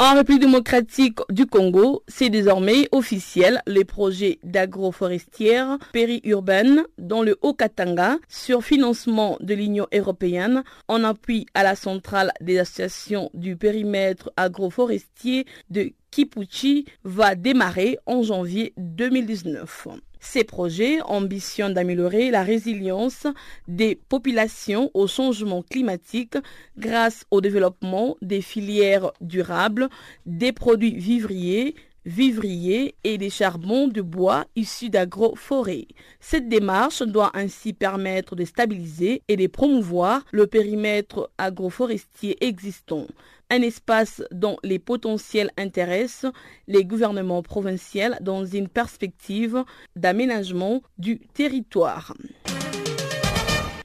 [0.00, 8.16] En République démocratique du Congo, c'est désormais officiel, les projets d'agroforestière périurbaine dans le Haut-Katanga
[8.28, 15.46] sur financement de l'Union européenne en appui à la centrale des associations du périmètre agroforestier
[15.70, 19.88] de Kipuchi va démarrer en janvier 2019.
[20.24, 23.26] Ces projets ambitionnent d'améliorer la résilience
[23.68, 26.36] des populations au changement climatique
[26.78, 29.88] grâce au développement des filières durables,
[30.24, 35.88] des produits vivriers, vivriers et des charbons de bois issus d'agroforêts.
[36.20, 43.06] Cette démarche doit ainsi permettre de stabiliser et de promouvoir le périmètre agroforestier existant
[43.54, 46.32] un espace dont les potentiels intéressent
[46.66, 49.64] les gouvernements provinciaux dans une perspective
[49.94, 52.14] d'aménagement du territoire.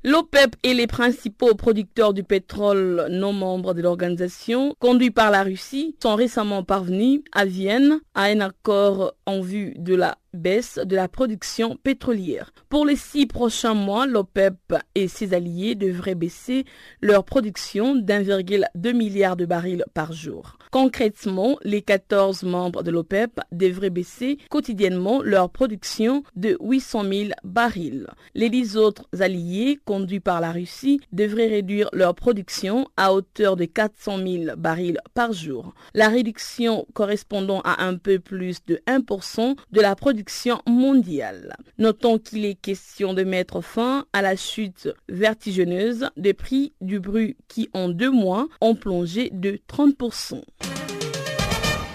[0.03, 5.97] L'OPEP et les principaux producteurs du pétrole non membres de l'organisation, conduits par la Russie,
[6.01, 11.07] sont récemment parvenus à Vienne à un accord en vue de la baisse de la
[11.07, 12.53] production pétrolière.
[12.69, 16.65] Pour les six prochains mois, l'OPEP et ses alliés devraient baisser
[17.01, 20.57] leur production d'1,2 milliard de barils par jour.
[20.71, 28.07] Concrètement, les 14 membres de l'OPEP devraient baisser quotidiennement leur production de 800 000 barils.
[28.35, 33.65] Les dix autres alliés, conduits par la Russie, devraient réduire leur production à hauteur de
[33.65, 35.73] 400 000 barils par jour.
[35.95, 40.18] La réduction correspondant à un peu plus de 1% de la production
[40.67, 41.55] mondiale.
[41.77, 47.37] Notons qu'il est question de mettre fin à la chute vertigineuse des prix du brut
[47.47, 50.41] qui en deux mois ont plongé de 30%.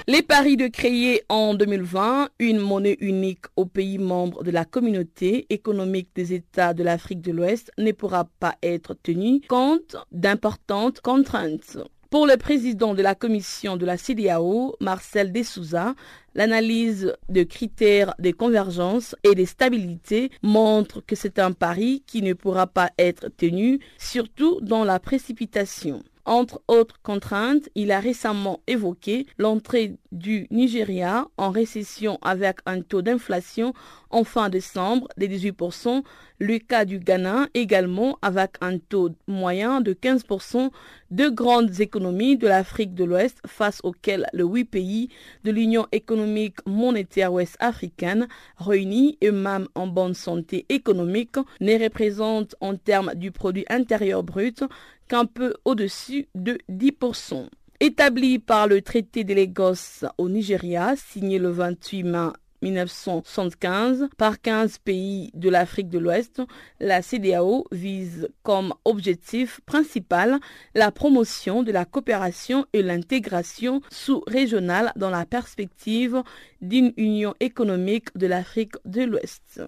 [0.06, 5.46] Les paris de créer en 2020 une monnaie unique aux pays membres de la communauté
[5.48, 11.78] économique des États de l'Afrique de l'Ouest ne pourra pas être tenu compte d'importantes contraintes.
[12.10, 15.94] Pour le président de la commission de la CDAO, Marcel Dessouza,
[16.34, 22.32] l'analyse de critères de convergence et de stabilité montre que c'est un pari qui ne
[22.34, 26.02] pourra pas être tenu, surtout dans la précipitation.
[26.26, 33.02] Entre autres contraintes, il a récemment évoqué l'entrée du Nigeria en récession avec un taux
[33.02, 33.74] d'inflation
[34.14, 36.03] en fin décembre de 18%,
[36.38, 40.70] le cas du Ghana également avec un taux moyen de 15%,
[41.11, 45.09] de grandes économies de l'Afrique de l'Ouest face auxquelles les huit pays
[45.42, 53.14] de l'Union économique monétaire ouest-africaine réunis eux-mêmes en bonne santé économique ne représentent en termes
[53.16, 54.62] du produit intérieur brut
[55.09, 57.48] qu'un peu au-dessus de 10%.
[57.81, 62.29] Établi par le traité de Lagos au Nigeria, signé le 28 mai
[62.64, 66.42] 1975 par 15 pays de l'Afrique de l'Ouest,
[66.81, 70.38] la CDAO vise comme objectif principal
[70.74, 76.22] la promotion de la coopération et l'intégration sous-régionale dans la perspective
[76.62, 79.62] d'une union économique de l'Afrique de l'Ouest.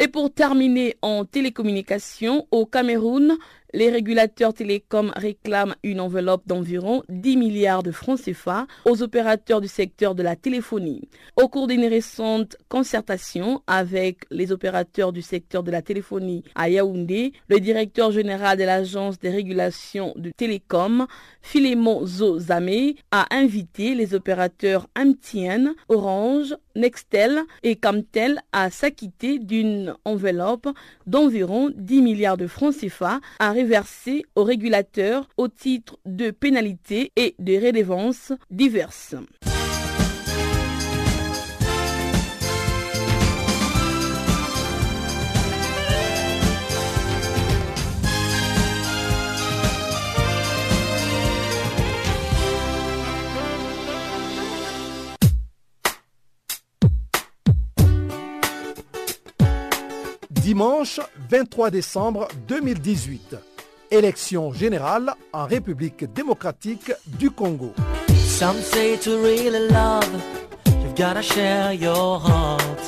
[0.00, 3.36] Et pour terminer en télécommunication, au Cameroun,
[3.74, 9.68] les régulateurs télécoms réclament une enveloppe d'environ 10 milliards de francs CFA aux opérateurs du
[9.68, 11.08] secteur de la téléphonie.
[11.36, 17.32] Au cours d'une récente concertation avec les opérateurs du secteur de la téléphonie à Yaoundé,
[17.48, 21.06] le directeur général de l'agence des régulations de télécom,
[21.42, 30.68] Philémon Zozame, a invité les opérateurs MTN, Orange, Nextel et Camtel à s'acquitter d'une enveloppe
[31.06, 37.34] d'environ 10 milliards de francs CFA à réverser aux régulateurs au titre de pénalités et
[37.40, 39.16] de redevances diverses.
[60.48, 60.98] dimanche
[61.28, 63.36] 23 décembre 2018.
[63.90, 67.72] Élection générale en République démocratique du Congo.
[68.26, 70.08] Some say to really love,
[70.66, 72.80] you've gotta share your heart.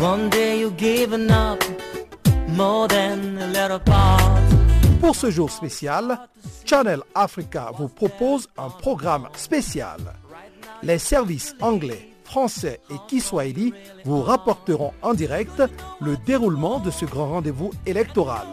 [0.00, 1.62] One day you've given up
[2.48, 4.40] more than a little part.
[5.00, 6.18] Pour ce jour spécial,
[6.64, 10.00] Channel Africa vous propose un programme spécial.
[10.82, 13.74] Les services anglais, français et kiswahili
[14.04, 15.62] vous rapporteront en direct
[16.00, 18.46] le déroulement de ce grand rendez-vous électoral.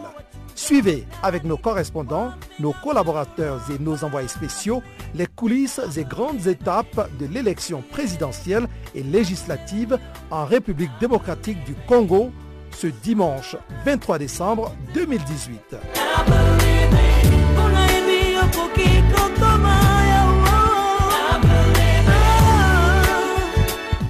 [0.60, 4.82] Suivez avec nos correspondants, nos collaborateurs et nos envoyés spéciaux
[5.14, 9.98] les coulisses et grandes étapes de l'élection présidentielle et législative
[10.30, 12.30] en République démocratique du Congo
[12.72, 13.56] ce dimanche
[13.86, 15.76] 23 décembre 2018.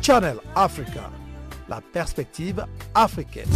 [0.03, 1.11] Channel Africa,
[1.69, 3.47] la perspective africaine.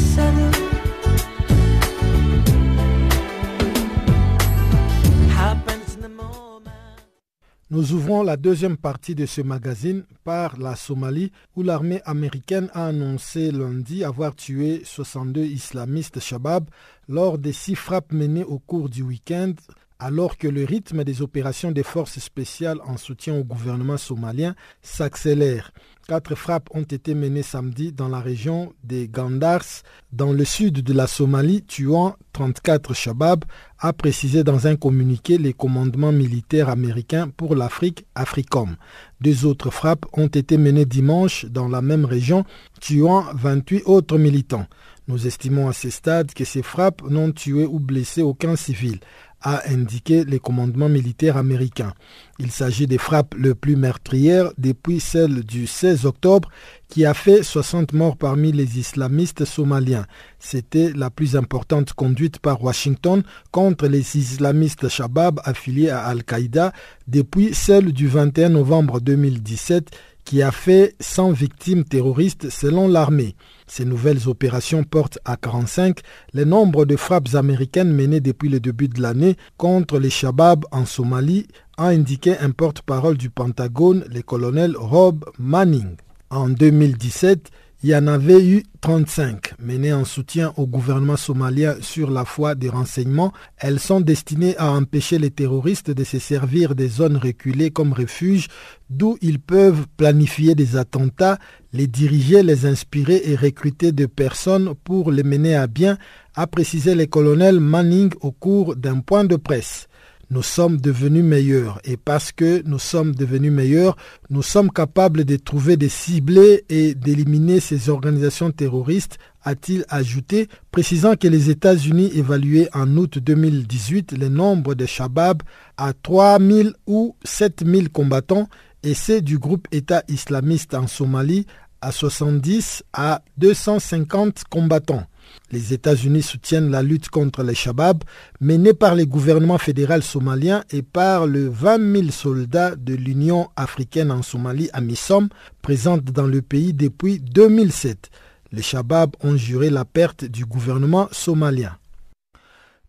[7.75, 12.87] Nous ouvrons la deuxième partie de ce magazine par la Somalie où l'armée américaine a
[12.87, 16.71] annoncé lundi avoir tué 62 islamistes Shabab
[17.09, 19.55] lors des six frappes menées au cours du week-end
[19.99, 25.73] alors que le rythme des opérations des forces spéciales en soutien au gouvernement somalien s'accélère.
[26.07, 29.65] Quatre frappes ont été menées samedi dans la région des Gandars,
[30.13, 33.47] dans le sud de la Somalie, tuant 34 Shabab,
[33.79, 38.77] a précisé dans un communiqué les commandements militaires américains pour l'Afrique, AFRICOM.
[39.23, 42.45] Deux autres frappes ont été menées dimanche dans la même région,
[42.83, 44.67] tuant 28 autres militants.
[45.09, 49.01] Nous estimons à ce stade que ces frappes n'ont tué ou blessé aucun civil
[49.45, 51.93] a indiqué les commandements militaires américains.
[52.39, 56.49] Il s'agit des frappes les plus meurtrières depuis celle du 16 octobre
[56.89, 60.07] qui a fait 60 morts parmi les islamistes somaliens.
[60.39, 63.23] C'était la plus importante conduite par Washington
[63.53, 66.73] contre les islamistes Shabab affiliés à Al-Qaïda
[67.07, 69.91] depuis celle du 21 novembre 2017
[70.25, 73.37] qui a fait 100 victimes terroristes selon l'armée.
[73.67, 76.01] Ces nouvelles opérations portent à 45
[76.33, 80.85] le nombre de frappes américaines menées depuis le début de l'année contre les Shabab en
[80.85, 81.47] Somalie,
[81.77, 85.97] a indiqué un porte-parole du Pentagone, le colonel Rob Manning.
[86.31, 87.51] En 2017,
[87.85, 92.55] il y en avait eu 35 menées en soutien au gouvernement somalien sur la foi
[92.55, 93.35] des renseignements.
[93.59, 98.49] Elles sont destinées à empêcher les terroristes de se servir des zones reculées comme refuge
[98.89, 101.39] d'où ils peuvent planifier des attentats,
[101.75, 105.99] les diriger, les inspirer et recruter des personnes pour les mener à bien,
[106.35, 109.89] a précisé le colonel Manning au cours d'un point de presse
[110.31, 111.81] nous sommes devenus meilleurs.
[111.85, 113.97] Et parce que nous sommes devenus meilleurs,
[114.31, 121.17] nous sommes capables de trouver des ciblés et d'éliminer ces organisations terroristes, a-t-il ajouté, précisant
[121.17, 125.43] que les États-Unis évaluaient en août 2018 le nombre de Shabab
[125.77, 128.49] à 3 000 ou 7 000 combattants
[128.83, 131.47] et ceux du groupe État islamiste en Somalie
[131.81, 135.05] à 70 à 250 combattants.
[135.51, 138.03] Les États-Unis soutiennent la lutte contre les Shabab
[138.41, 144.11] menée par le gouvernement fédéral somalien et par le 20 000 soldats de l'Union africaine
[144.11, 145.29] en Somalie à Missom,
[145.63, 148.11] présente dans le pays depuis 2007.
[148.53, 151.77] Les Shabab ont juré la perte du gouvernement somalien.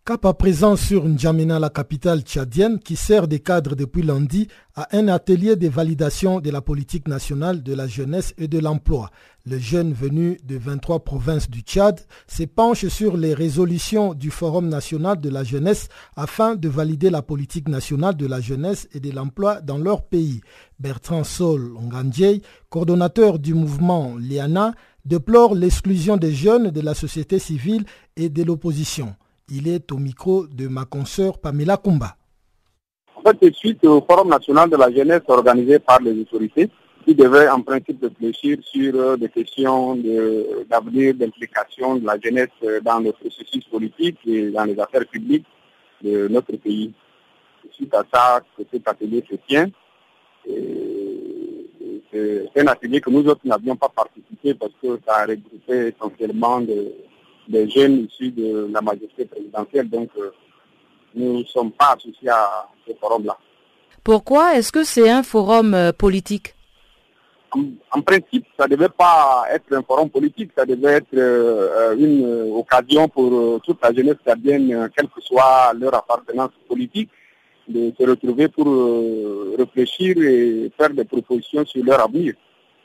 [0.06, 4.46] Cap à présent sur N'Djamena, la capitale tchadienne, qui sert de cadre depuis lundi
[4.76, 9.10] à un atelier de validation de la politique nationale de la jeunesse et de l'emploi.
[9.46, 11.98] Le jeune venu de 23 provinces du Tchad
[12.28, 17.22] se penche sur les résolutions du Forum national de la jeunesse afin de valider la
[17.22, 20.40] politique nationale de la jeunesse et de l'emploi dans leur pays.
[20.78, 24.72] Bertrand Sol Ngandjei, coordonnateur du mouvement Liana,
[25.04, 27.84] déplore l'exclusion des jeunes de la société civile
[28.16, 29.16] et de l'opposition.
[29.48, 32.16] Il est au micro de ma consoeur Pamela Kumba.
[33.14, 36.68] En fait, suite au Forum national de la jeunesse organisé par les autorités,
[37.04, 39.94] qui devait en principe réfléchir sur euh, des questions
[40.68, 45.46] d'avenir, d'implication de la jeunesse euh, dans le processus politique et dans les affaires publiques
[46.02, 46.92] de notre pays.
[47.70, 48.40] Suite à ça,
[48.72, 49.70] cet atelier se tient.
[52.12, 56.60] C'est un atelier que nous autres n'avions pas participé parce que ça a regroupé essentiellement
[56.60, 56.92] de,
[57.48, 59.88] des jeunes issus de la majorité présidentielle.
[59.88, 60.30] Donc, euh,
[61.14, 63.36] nous ne sommes pas associés à ce forum-là.
[64.04, 66.54] Pourquoi est-ce que c'est un forum euh, politique?
[67.92, 72.52] En, principe, ça ne devait pas être un forum politique, ça devait être euh, une
[72.52, 77.08] occasion pour toute la jeunesse gardienne, quelle que soit leur appartenance politique,
[77.66, 78.66] de se retrouver pour
[79.56, 82.34] réfléchir et faire des propositions sur leur avenir.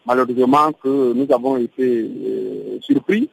[0.06, 2.10] Malheureusement que nous avons été
[2.82, 3.30] surpris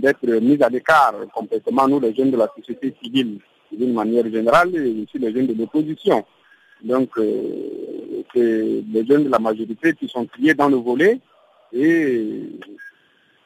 [0.00, 3.38] d'être mis à l'écart complètement, nous les jeunes de la société civile,
[3.70, 6.24] d'une manière générale, et aussi les jeunes de l'opposition.
[6.82, 11.18] Donc, euh, c'est les jeunes de la majorité qui sont criés dans le volet
[11.72, 12.42] et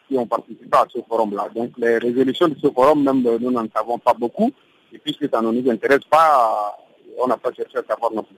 [0.08, 1.48] qui ont participé à ce forum-là.
[1.54, 4.50] Donc, les résolutions de ce forum, même nous n'en savons pas beaucoup,
[4.92, 6.76] et puisque ça ne nous intéresse pas,
[7.18, 8.36] on n'a pas cherché à savoir non plus.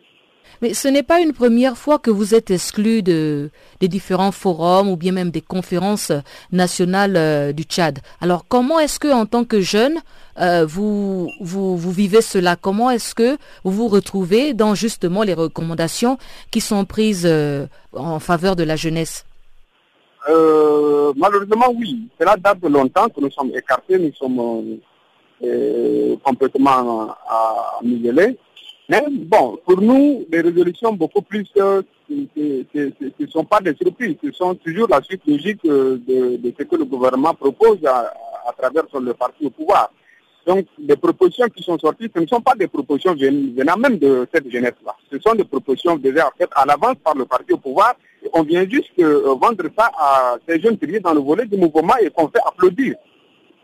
[0.62, 4.88] Mais ce n'est pas une première fois que vous êtes exclu de, des différents forums
[4.88, 6.12] ou bien même des conférences
[6.52, 7.98] nationales euh, du Tchad.
[8.20, 9.98] Alors comment est-ce que en tant que jeune,
[10.40, 12.56] euh, vous, vous, vivez cela?
[12.56, 16.18] Comment est-ce que vous vous retrouvez dans justement les recommandations
[16.50, 19.24] qui sont prises euh, en faveur de la jeunesse?
[21.16, 22.08] Malheureusement, oui.
[22.18, 24.78] Cela date de longtemps que nous sommes écartés, nous sommes
[26.24, 27.14] complètement
[27.82, 28.38] isolés.
[28.88, 34.30] Mais bon, pour nous, les résolutions beaucoup plus, euh, ne sont pas des surprises, ce
[34.32, 38.12] sont toujours la suite logique euh, de, ce que le gouvernement propose à,
[38.46, 39.90] à travers le parti au pouvoir.
[40.46, 44.26] Donc, les propositions qui sont sorties, ce ne sont pas des propositions venant même de
[44.32, 44.94] cette jeunesse-là.
[45.10, 47.94] Ce sont des propositions déjà faites à l'avance par le parti au pouvoir.
[48.34, 51.96] on vient juste euh, vendre ça à ces jeunes qui dans le volet du mouvement
[52.02, 52.96] et qu'on fait applaudir.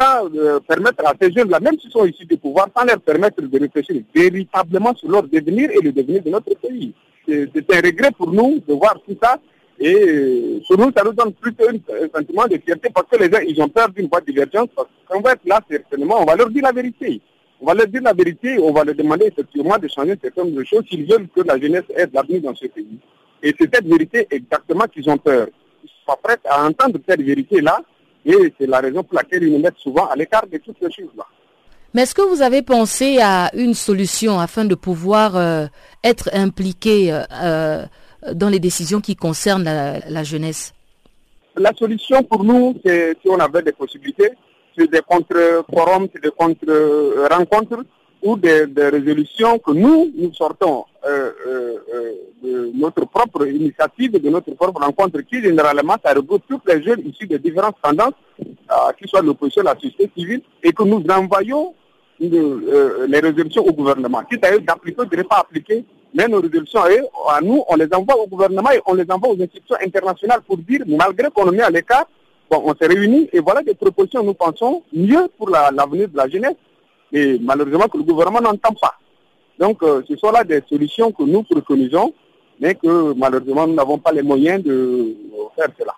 [0.02, 3.58] Euh, permettre à ces jeunes-là, même s'ils sont issus du pouvoir, sans leur permettre de
[3.58, 6.94] réfléchir véritablement sur leur devenir et le devenir de notre pays.
[7.26, 9.38] C'est un regret pour nous de voir tout ça.
[9.78, 13.44] Et pour nous, ça nous donne plutôt un sentiment de fierté parce que les gens,
[13.46, 14.68] ils ont peur d'une voie de divergence.
[14.74, 17.20] Parce qu'on va être là, certainement, on va leur dire la vérité.
[17.60, 20.84] On va leur dire la vérité, on va leur demander effectivement de changer certaines choses
[20.88, 22.98] s'ils veulent que la jeunesse ait l'avenir dans ce pays.
[23.42, 25.48] Et c'est cette vérité exactement qu'ils ont peur.
[25.84, 27.82] Ils sont pas prêts à entendre cette vérité-là
[28.24, 30.90] et c'est la raison pour laquelle ils nous mettent souvent à l'écart de toutes ces
[30.90, 31.26] choses-là.
[31.92, 35.66] Mais est-ce que vous avez pensé à une solution afin de pouvoir euh,
[36.04, 37.84] être impliqué euh, euh,
[38.32, 40.72] dans les décisions qui concernent la, jeunesse?
[41.56, 44.30] La solution pour nous, c'est si on avait des possibilités,
[44.78, 47.84] c'est des contre-forums, c'est des contre-rencontres
[48.22, 52.12] ou des, résolutions que nous, nous sortons euh, euh, euh,
[52.42, 57.00] de notre propre initiative, de notre propre rencontre, qui généralement, ça regroupe tous les jeunes
[57.06, 58.14] issus de différentes tendances,
[58.98, 61.74] qui soient l'opposition, la société civile, et que nous envoyons
[62.20, 64.22] les résolutions au gouvernement.
[64.32, 66.80] Eux d'appliquer, de ne pas appliquer, mais nos résolutions,
[67.28, 70.58] à nous, on les envoie au gouvernement et on les envoie aux institutions internationales pour
[70.58, 72.06] dire, malgré qu'on met à l'écart,
[72.50, 76.28] bon, on s'est réunis et voilà des propositions, nous pensons, mieux pour l'avenir de la
[76.28, 76.56] jeunesse
[77.12, 78.94] et malheureusement que le gouvernement n'entend pas.
[79.58, 82.14] Donc euh, ce sont là des solutions que nous préconisons,
[82.60, 85.14] mais que malheureusement nous n'avons pas les moyens de
[85.56, 85.94] faire cela.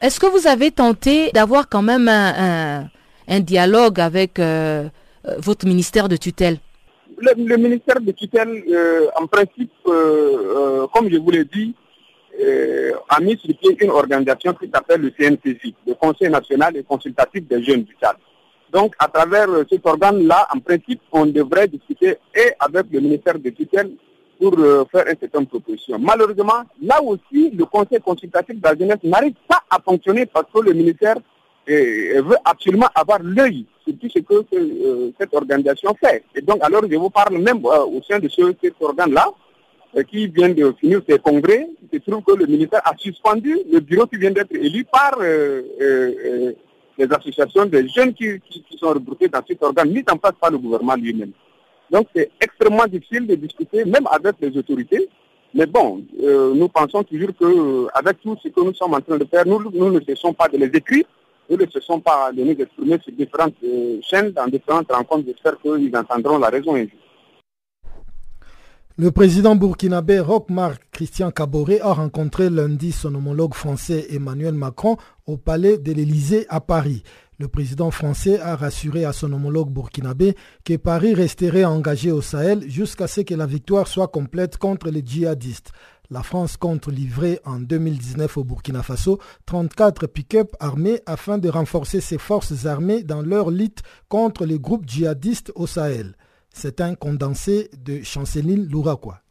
[0.00, 2.88] Est-ce que vous avez tenté d'avoir quand même un,
[3.28, 4.88] un, dialogue avec euh,
[5.26, 6.58] euh, votre ministère de tutelle?
[7.18, 8.64] Le, ministère de tutelle,
[9.20, 11.74] en principe, comme je vous l'ai dit,
[13.10, 17.46] a mis sur pied une organisation qui s'appelle le CNCJ, le Conseil national et consultatif
[17.46, 18.16] des jeunes du Tchad.
[18.72, 23.50] Donc, à travers cet organe-là, en principe, on devrait discuter et avec le ministère de
[23.50, 23.90] tutelle
[24.40, 25.98] pour euh, faire un certain proposition.
[25.98, 30.60] Malheureusement, là aussi, le conseil consultatif de la jeunesse n'arrive pas à fonctionner parce que
[30.60, 31.16] le ministère
[31.68, 36.24] euh, veut absolument avoir l'œil sur tout ce que euh, cette organisation fait.
[36.34, 39.26] Et donc, alors, je vous parle même au sein de ce, cet organe-là,
[40.08, 43.80] qui vient de finir ses congrès, il se trouve que le ministère a suspendu le
[43.80, 45.18] bureau qui vient d'être élu par
[46.98, 48.40] les associations des jeunes qui,
[48.78, 51.32] sont regroupés dans cet organe, mis en place par le gouvernement lui-même.
[51.90, 55.08] Donc c'est extrêmement difficile de discuter, même avec les autorités.
[55.52, 59.18] Mais bon, euh, nous pensons toujours qu'avec euh, tout ce que nous sommes en train
[59.18, 61.04] de faire, nous, ne cessons pas de les écrire,
[61.48, 65.24] nous ne cessons pas de nous exprimer sur différentes euh, chaînes, dans différentes rencontres.
[65.26, 66.86] J'espère qu'ils entendront la raison un
[69.00, 75.38] le président burkinabé Roch-Marc Christian Caboret a rencontré lundi son homologue français Emmanuel Macron au
[75.38, 77.02] palais de l'Élysée à Paris.
[77.38, 80.36] Le président français a rassuré à son homologue burkinabé
[80.66, 85.02] que Paris resterait engagé au Sahel jusqu'à ce que la victoire soit complète contre les
[85.02, 85.72] djihadistes.
[86.10, 92.02] La France compte livrer en 2019 au Burkina Faso 34 pick-up armés afin de renforcer
[92.02, 93.80] ses forces armées dans leur lutte
[94.10, 96.16] contre les groupes djihadistes au Sahel.
[96.62, 99.22] C'est un condensé de Chanceline Louraquois.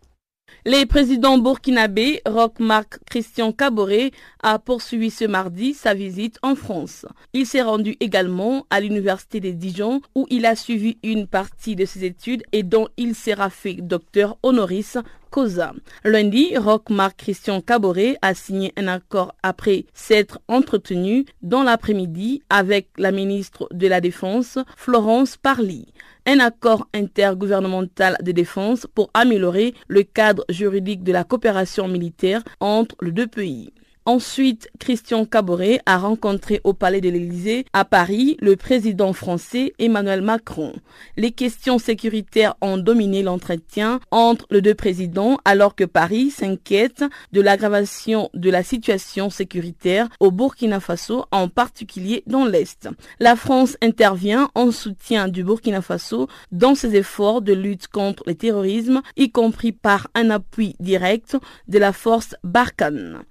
[0.65, 4.09] Le président burkinabé Roch-Marc Christian Caboret
[4.41, 7.05] a poursuivi ce mardi sa visite en France.
[7.33, 11.85] Il s'est rendu également à l'université de Dijon où il a suivi une partie de
[11.85, 14.97] ses études et dont il sera fait docteur honoris
[15.29, 15.73] causa.
[16.03, 23.11] Lundi, Roch-Marc Christian Caboret a signé un accord après s'être entretenu dans l'après-midi avec la
[23.11, 25.85] ministre de la Défense, Florence Parly
[26.25, 32.95] un accord intergouvernemental de défense pour améliorer le cadre juridique de la coopération militaire entre
[33.01, 33.73] les deux pays.
[34.05, 40.21] Ensuite, Christian Caboret a rencontré au Palais de l'Élysée à Paris le président français Emmanuel
[40.21, 40.73] Macron.
[41.15, 47.41] Les questions sécuritaires ont dominé l'entretien entre les deux présidents alors que Paris s'inquiète de
[47.41, 52.89] l'aggravation de la situation sécuritaire au Burkina Faso, en particulier dans l'Est.
[53.19, 58.33] La France intervient en soutien du Burkina Faso dans ses efforts de lutte contre le
[58.33, 61.37] terrorisme, y compris par un appui direct
[61.67, 63.23] de la force Barkhane.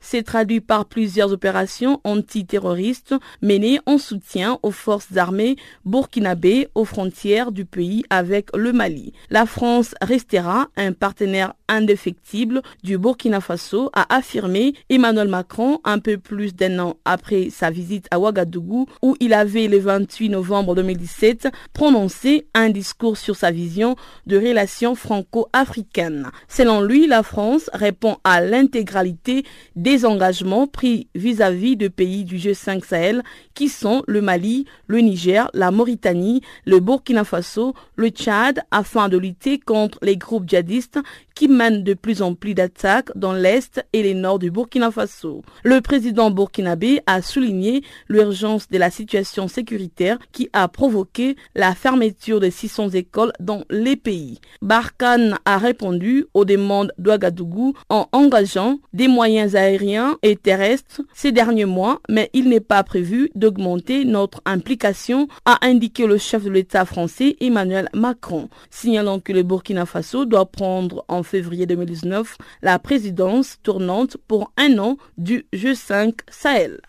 [0.00, 7.52] S'est traduit par plusieurs opérations antiterroristes menées en soutien aux forces armées burkinabées aux frontières
[7.52, 9.12] du pays avec le Mali.
[9.30, 16.18] La France restera un partenaire indéfectible du Burkina Faso, a affirmé Emmanuel Macron un peu
[16.18, 21.48] plus d'un an après sa visite à Ouagadougou où il avait le 28 novembre 2017
[21.72, 26.30] prononcé un discours sur sa vision de relations franco-africaines.
[26.48, 29.44] Selon lui, la France répond à l'intégralité
[29.78, 33.22] des engagements pris vis-à-vis de pays du G5 Sahel
[33.54, 39.16] qui sont le Mali, le Niger, la Mauritanie, le Burkina Faso, le Tchad afin de
[39.16, 40.98] lutter contre les groupes djihadistes
[41.38, 45.42] qui mènent de plus en plus d'attaques dans l'est et les nord du Burkina Faso.
[45.62, 52.40] Le président burkinabé a souligné l'urgence de la situation sécuritaire qui a provoqué la fermeture
[52.40, 54.40] de 600 écoles dans les pays.
[54.62, 61.66] Barkhane a répondu aux demandes d'Ouagadougou en engageant des moyens aériens et terrestres ces derniers
[61.66, 66.84] mois, mais il n'est pas prévu d'augmenter notre implication, a indiqué le chef de l'État
[66.84, 73.58] français Emmanuel Macron, signalant que le Burkina Faso doit prendre en février 2019 la présidence
[73.62, 76.80] tournante pour un an du G5 Sahel.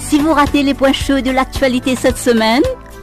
[0.00, 2.62] Si vous ratez les points chauds de l'actualité cette semaine,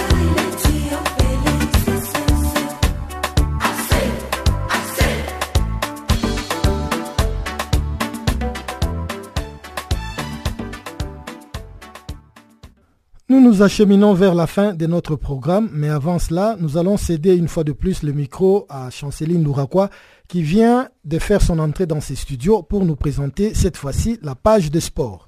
[13.47, 17.47] Nous acheminons vers la fin de notre programme, mais avant cela, nous allons céder une
[17.47, 19.89] fois de plus le micro à Chanceline Louraquois
[20.27, 24.35] qui vient de faire son entrée dans ses studios pour nous présenter cette fois-ci la
[24.35, 25.26] page de sport.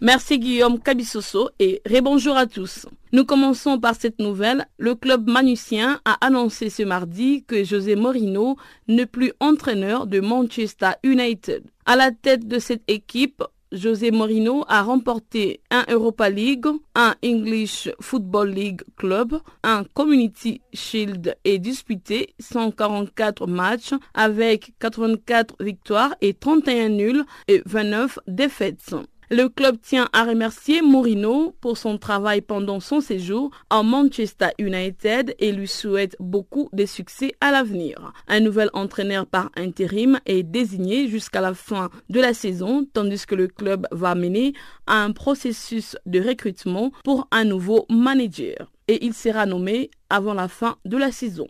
[0.00, 2.86] Merci Guillaume Cabissoso et rebonjour à tous.
[3.12, 4.68] Nous commençons par cette nouvelle.
[4.78, 10.90] Le club manucien a annoncé ce mardi que José Mourinho n'est plus entraîneur de Manchester
[11.02, 11.64] United.
[11.84, 13.42] À la tête de cette équipe,
[13.72, 21.36] José Mourinho a remporté un Europa League, un English Football League Club, un Community Shield
[21.44, 28.94] et disputé 144 matchs avec 84 victoires et 31 nuls et 29 défaites.
[29.30, 35.34] Le club tient à remercier Mourinho pour son travail pendant son séjour en Manchester United
[35.38, 38.14] et lui souhaite beaucoup de succès à l'avenir.
[38.26, 43.34] Un nouvel entraîneur par intérim est désigné jusqu'à la fin de la saison, tandis que
[43.34, 44.54] le club va mener
[44.86, 48.72] un processus de recrutement pour un nouveau manager.
[48.88, 51.48] Et il sera nommé avant la fin de la saison.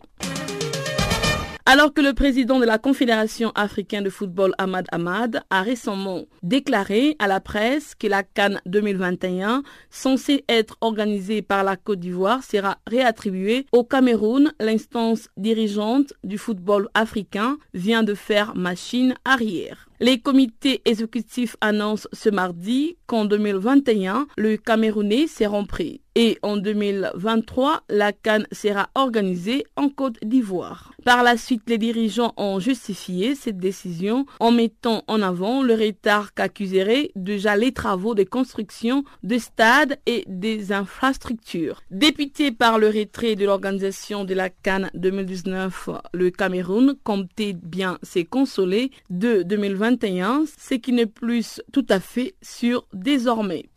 [1.71, 7.15] Alors que le président de la Confédération africaine de football, Ahmad Ahmad, a récemment déclaré
[7.19, 9.61] à la presse que la Cannes 2021,
[9.91, 16.89] censée être organisée par la Côte d'Ivoire, sera réattribuée au Cameroun, l'instance dirigeante du football
[16.95, 19.88] africain vient de faire machine arrière.
[20.01, 25.99] Les comités exécutifs annoncent ce mardi qu'en 2021, le Camerounais seront pris.
[26.15, 30.91] Et en 2023, la Cannes sera organisée en Côte d'Ivoire.
[31.05, 36.33] Par la suite, les dirigeants ont justifié cette décision en mettant en avant le retard
[36.33, 41.81] qu'accuseraient déjà les travaux de construction de stades et des infrastructures.
[41.89, 48.25] Député par le retrait de l'organisation de la Cannes 2019, le Cameroun comptait bien s'est
[48.25, 49.88] consoler de 2020
[50.59, 53.69] ce qui n'est plus tout à fait sûr désormais.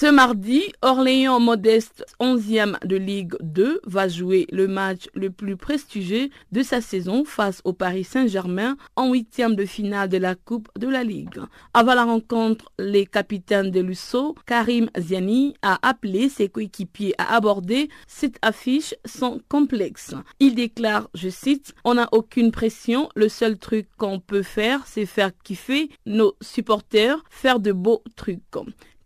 [0.00, 6.30] Ce mardi, Orléans Modeste, 11e de Ligue 2, va jouer le match le plus prestigieux
[6.52, 10.86] de sa saison face au Paris Saint-Germain en huitième de finale de la Coupe de
[10.86, 11.40] la Ligue.
[11.74, 17.88] Avant la rencontre, les capitaines de Lusso, Karim Ziani, a appelé ses coéquipiers à aborder
[18.06, 20.14] cette affiche sans complexe.
[20.38, 25.06] Il déclare, je cite, On n'a aucune pression, le seul truc qu'on peut faire, c'est
[25.06, 28.48] faire kiffer nos supporters, faire de beaux trucs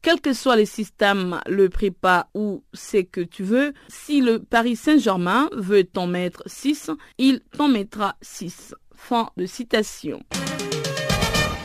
[0.02, 4.76] quel que soit le système, le prépa ou ce que tu veux, si le Paris
[4.76, 8.74] Saint-Germain veut t'en mettre 6, il t'en mettra 6.
[8.94, 10.20] Fin de citation.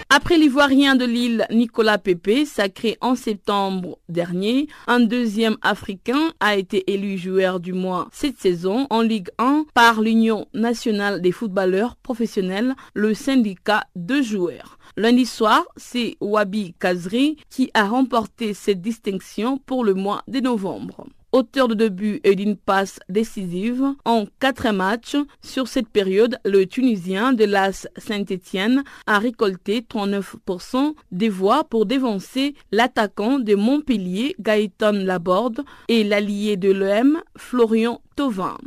[0.09, 6.91] Après l'ivoirien de Lille Nicolas Pepe, sacré en septembre dernier, un deuxième africain a été
[6.91, 12.73] élu joueur du mois cette saison en Ligue 1 par l'Union nationale des footballeurs professionnels,
[12.93, 14.76] le syndicat de joueurs.
[15.00, 21.06] Lundi soir, c'est Wabi Kazri qui a remporté cette distinction pour le mois de novembre
[21.32, 25.18] auteur de deux buts et d'une passe décisive en quatre matchs.
[25.43, 32.56] Sur cette période, le Tunisien de l'AS Saint-Étienne a récolté 39% des voix pour dévancer
[32.72, 38.58] l'attaquant de Montpellier Gaëtan Laborde et l'allié de l'EM Florian Thauvin.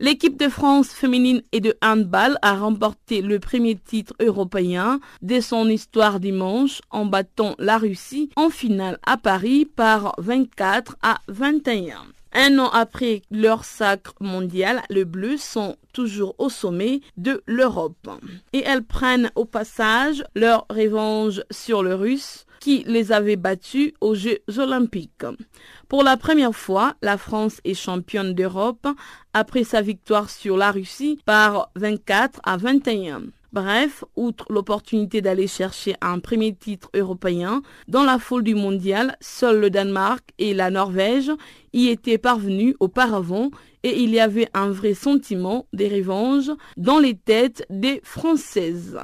[0.00, 5.68] L'équipe de France féminine et de handball a remporté le premier titre européen de son
[5.68, 12.04] histoire dimanche en battant la Russie en finale à Paris par 24 à 21.
[12.32, 18.08] Un an après leur sacre mondial, les Bleus sont toujours au sommet de l'Europe.
[18.52, 24.14] Et elles prennent au passage leur revanche sur le Russe qui les avait battus aux
[24.14, 25.24] Jeux olympiques.
[25.88, 28.86] Pour la première fois, la France est championne d'Europe
[29.32, 33.22] après sa victoire sur la Russie par 24 à 21.
[33.52, 39.60] Bref, outre l'opportunité d'aller chercher un premier titre européen, dans la foule du mondial, seul
[39.60, 41.32] le Danemark et la Norvège
[41.72, 43.50] y étaient parvenus auparavant
[43.84, 48.98] et il y avait un vrai sentiment des revanches dans les têtes des Françaises.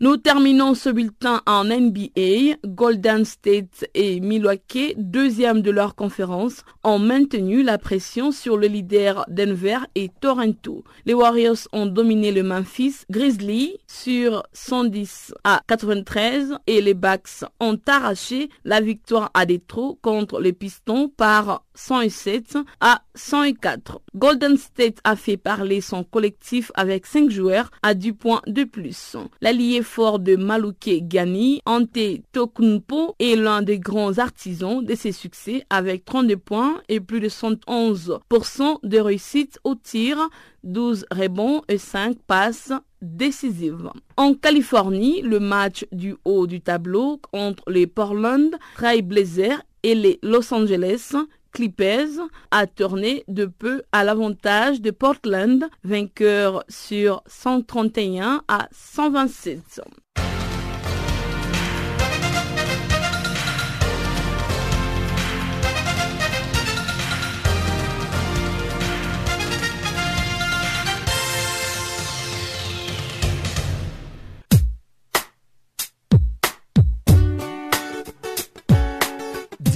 [0.00, 2.58] Nous terminons ce bulletin en NBA.
[2.64, 9.24] Golden State et Milwaukee, deuxième de leur conférence, ont maintenu la pression sur le leader
[9.28, 10.84] Denver et Toronto.
[11.04, 17.78] Les Warriors ont dominé le Memphis Grizzlies sur 110 à 93 et les Bucks ont
[17.88, 24.00] arraché la victoire à Detroit contre les Pistons par 107 à 104.
[24.16, 29.16] Golden State a fait parler son collectif avec 5 joueurs à du point de plus.
[29.40, 35.64] L'allié fort de Maluke Gani, Ante Tokunpo, est l'un des grands artisans de ses succès
[35.70, 40.18] avec 32 points et plus de 111% de réussite au tir,
[40.64, 43.90] 12 rebonds et 5 passes décisives.
[44.16, 50.18] En Californie, le match du haut du tableau entre les Portland Trail Blazers et les
[50.22, 51.14] Los Angeles
[51.52, 59.80] Clippers a tourné de peu à l'avantage de Portland, vainqueur sur 131 à 127.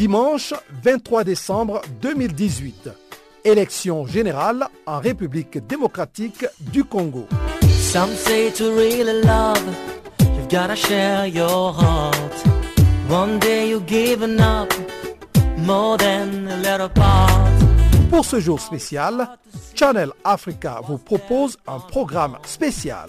[0.03, 2.90] Dimanche 23 décembre 2018.
[3.44, 7.28] Élection générale en République démocratique du Congo.
[18.11, 19.28] Pour ce jour spécial,
[19.76, 23.07] Channel Africa vous propose un programme spécial.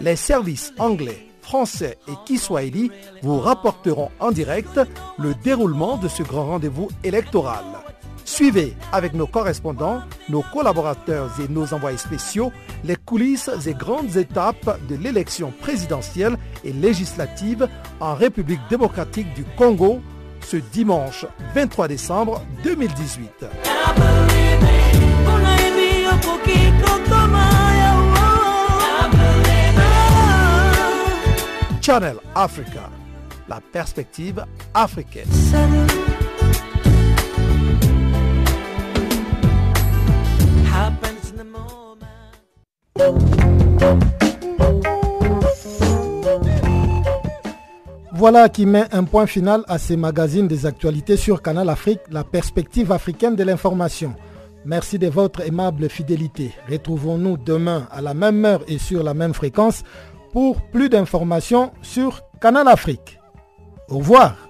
[0.00, 2.92] Les services anglais français et Kiswahili
[3.22, 4.78] vous rapporteront en direct
[5.18, 7.64] le déroulement de ce grand rendez-vous électoral.
[8.24, 12.52] Suivez avec nos correspondants, nos collaborateurs et nos envoyés spéciaux
[12.84, 20.00] les coulisses et grandes étapes de l'élection présidentielle et législative en République démocratique du Congo
[20.42, 21.26] ce dimanche
[21.56, 23.46] 23 décembre 2018.
[31.90, 32.88] Channel Africa,
[33.48, 35.26] la perspective africaine.
[48.12, 52.22] Voilà qui met un point final à ces magazines des actualités sur Canal Afrique, la
[52.22, 54.14] perspective africaine de l'information.
[54.64, 56.52] Merci de votre aimable fidélité.
[56.70, 59.82] Retrouvons-nous demain à la même heure et sur la même fréquence
[60.32, 63.18] pour plus d'informations sur Canal Afrique.
[63.88, 64.49] Au revoir.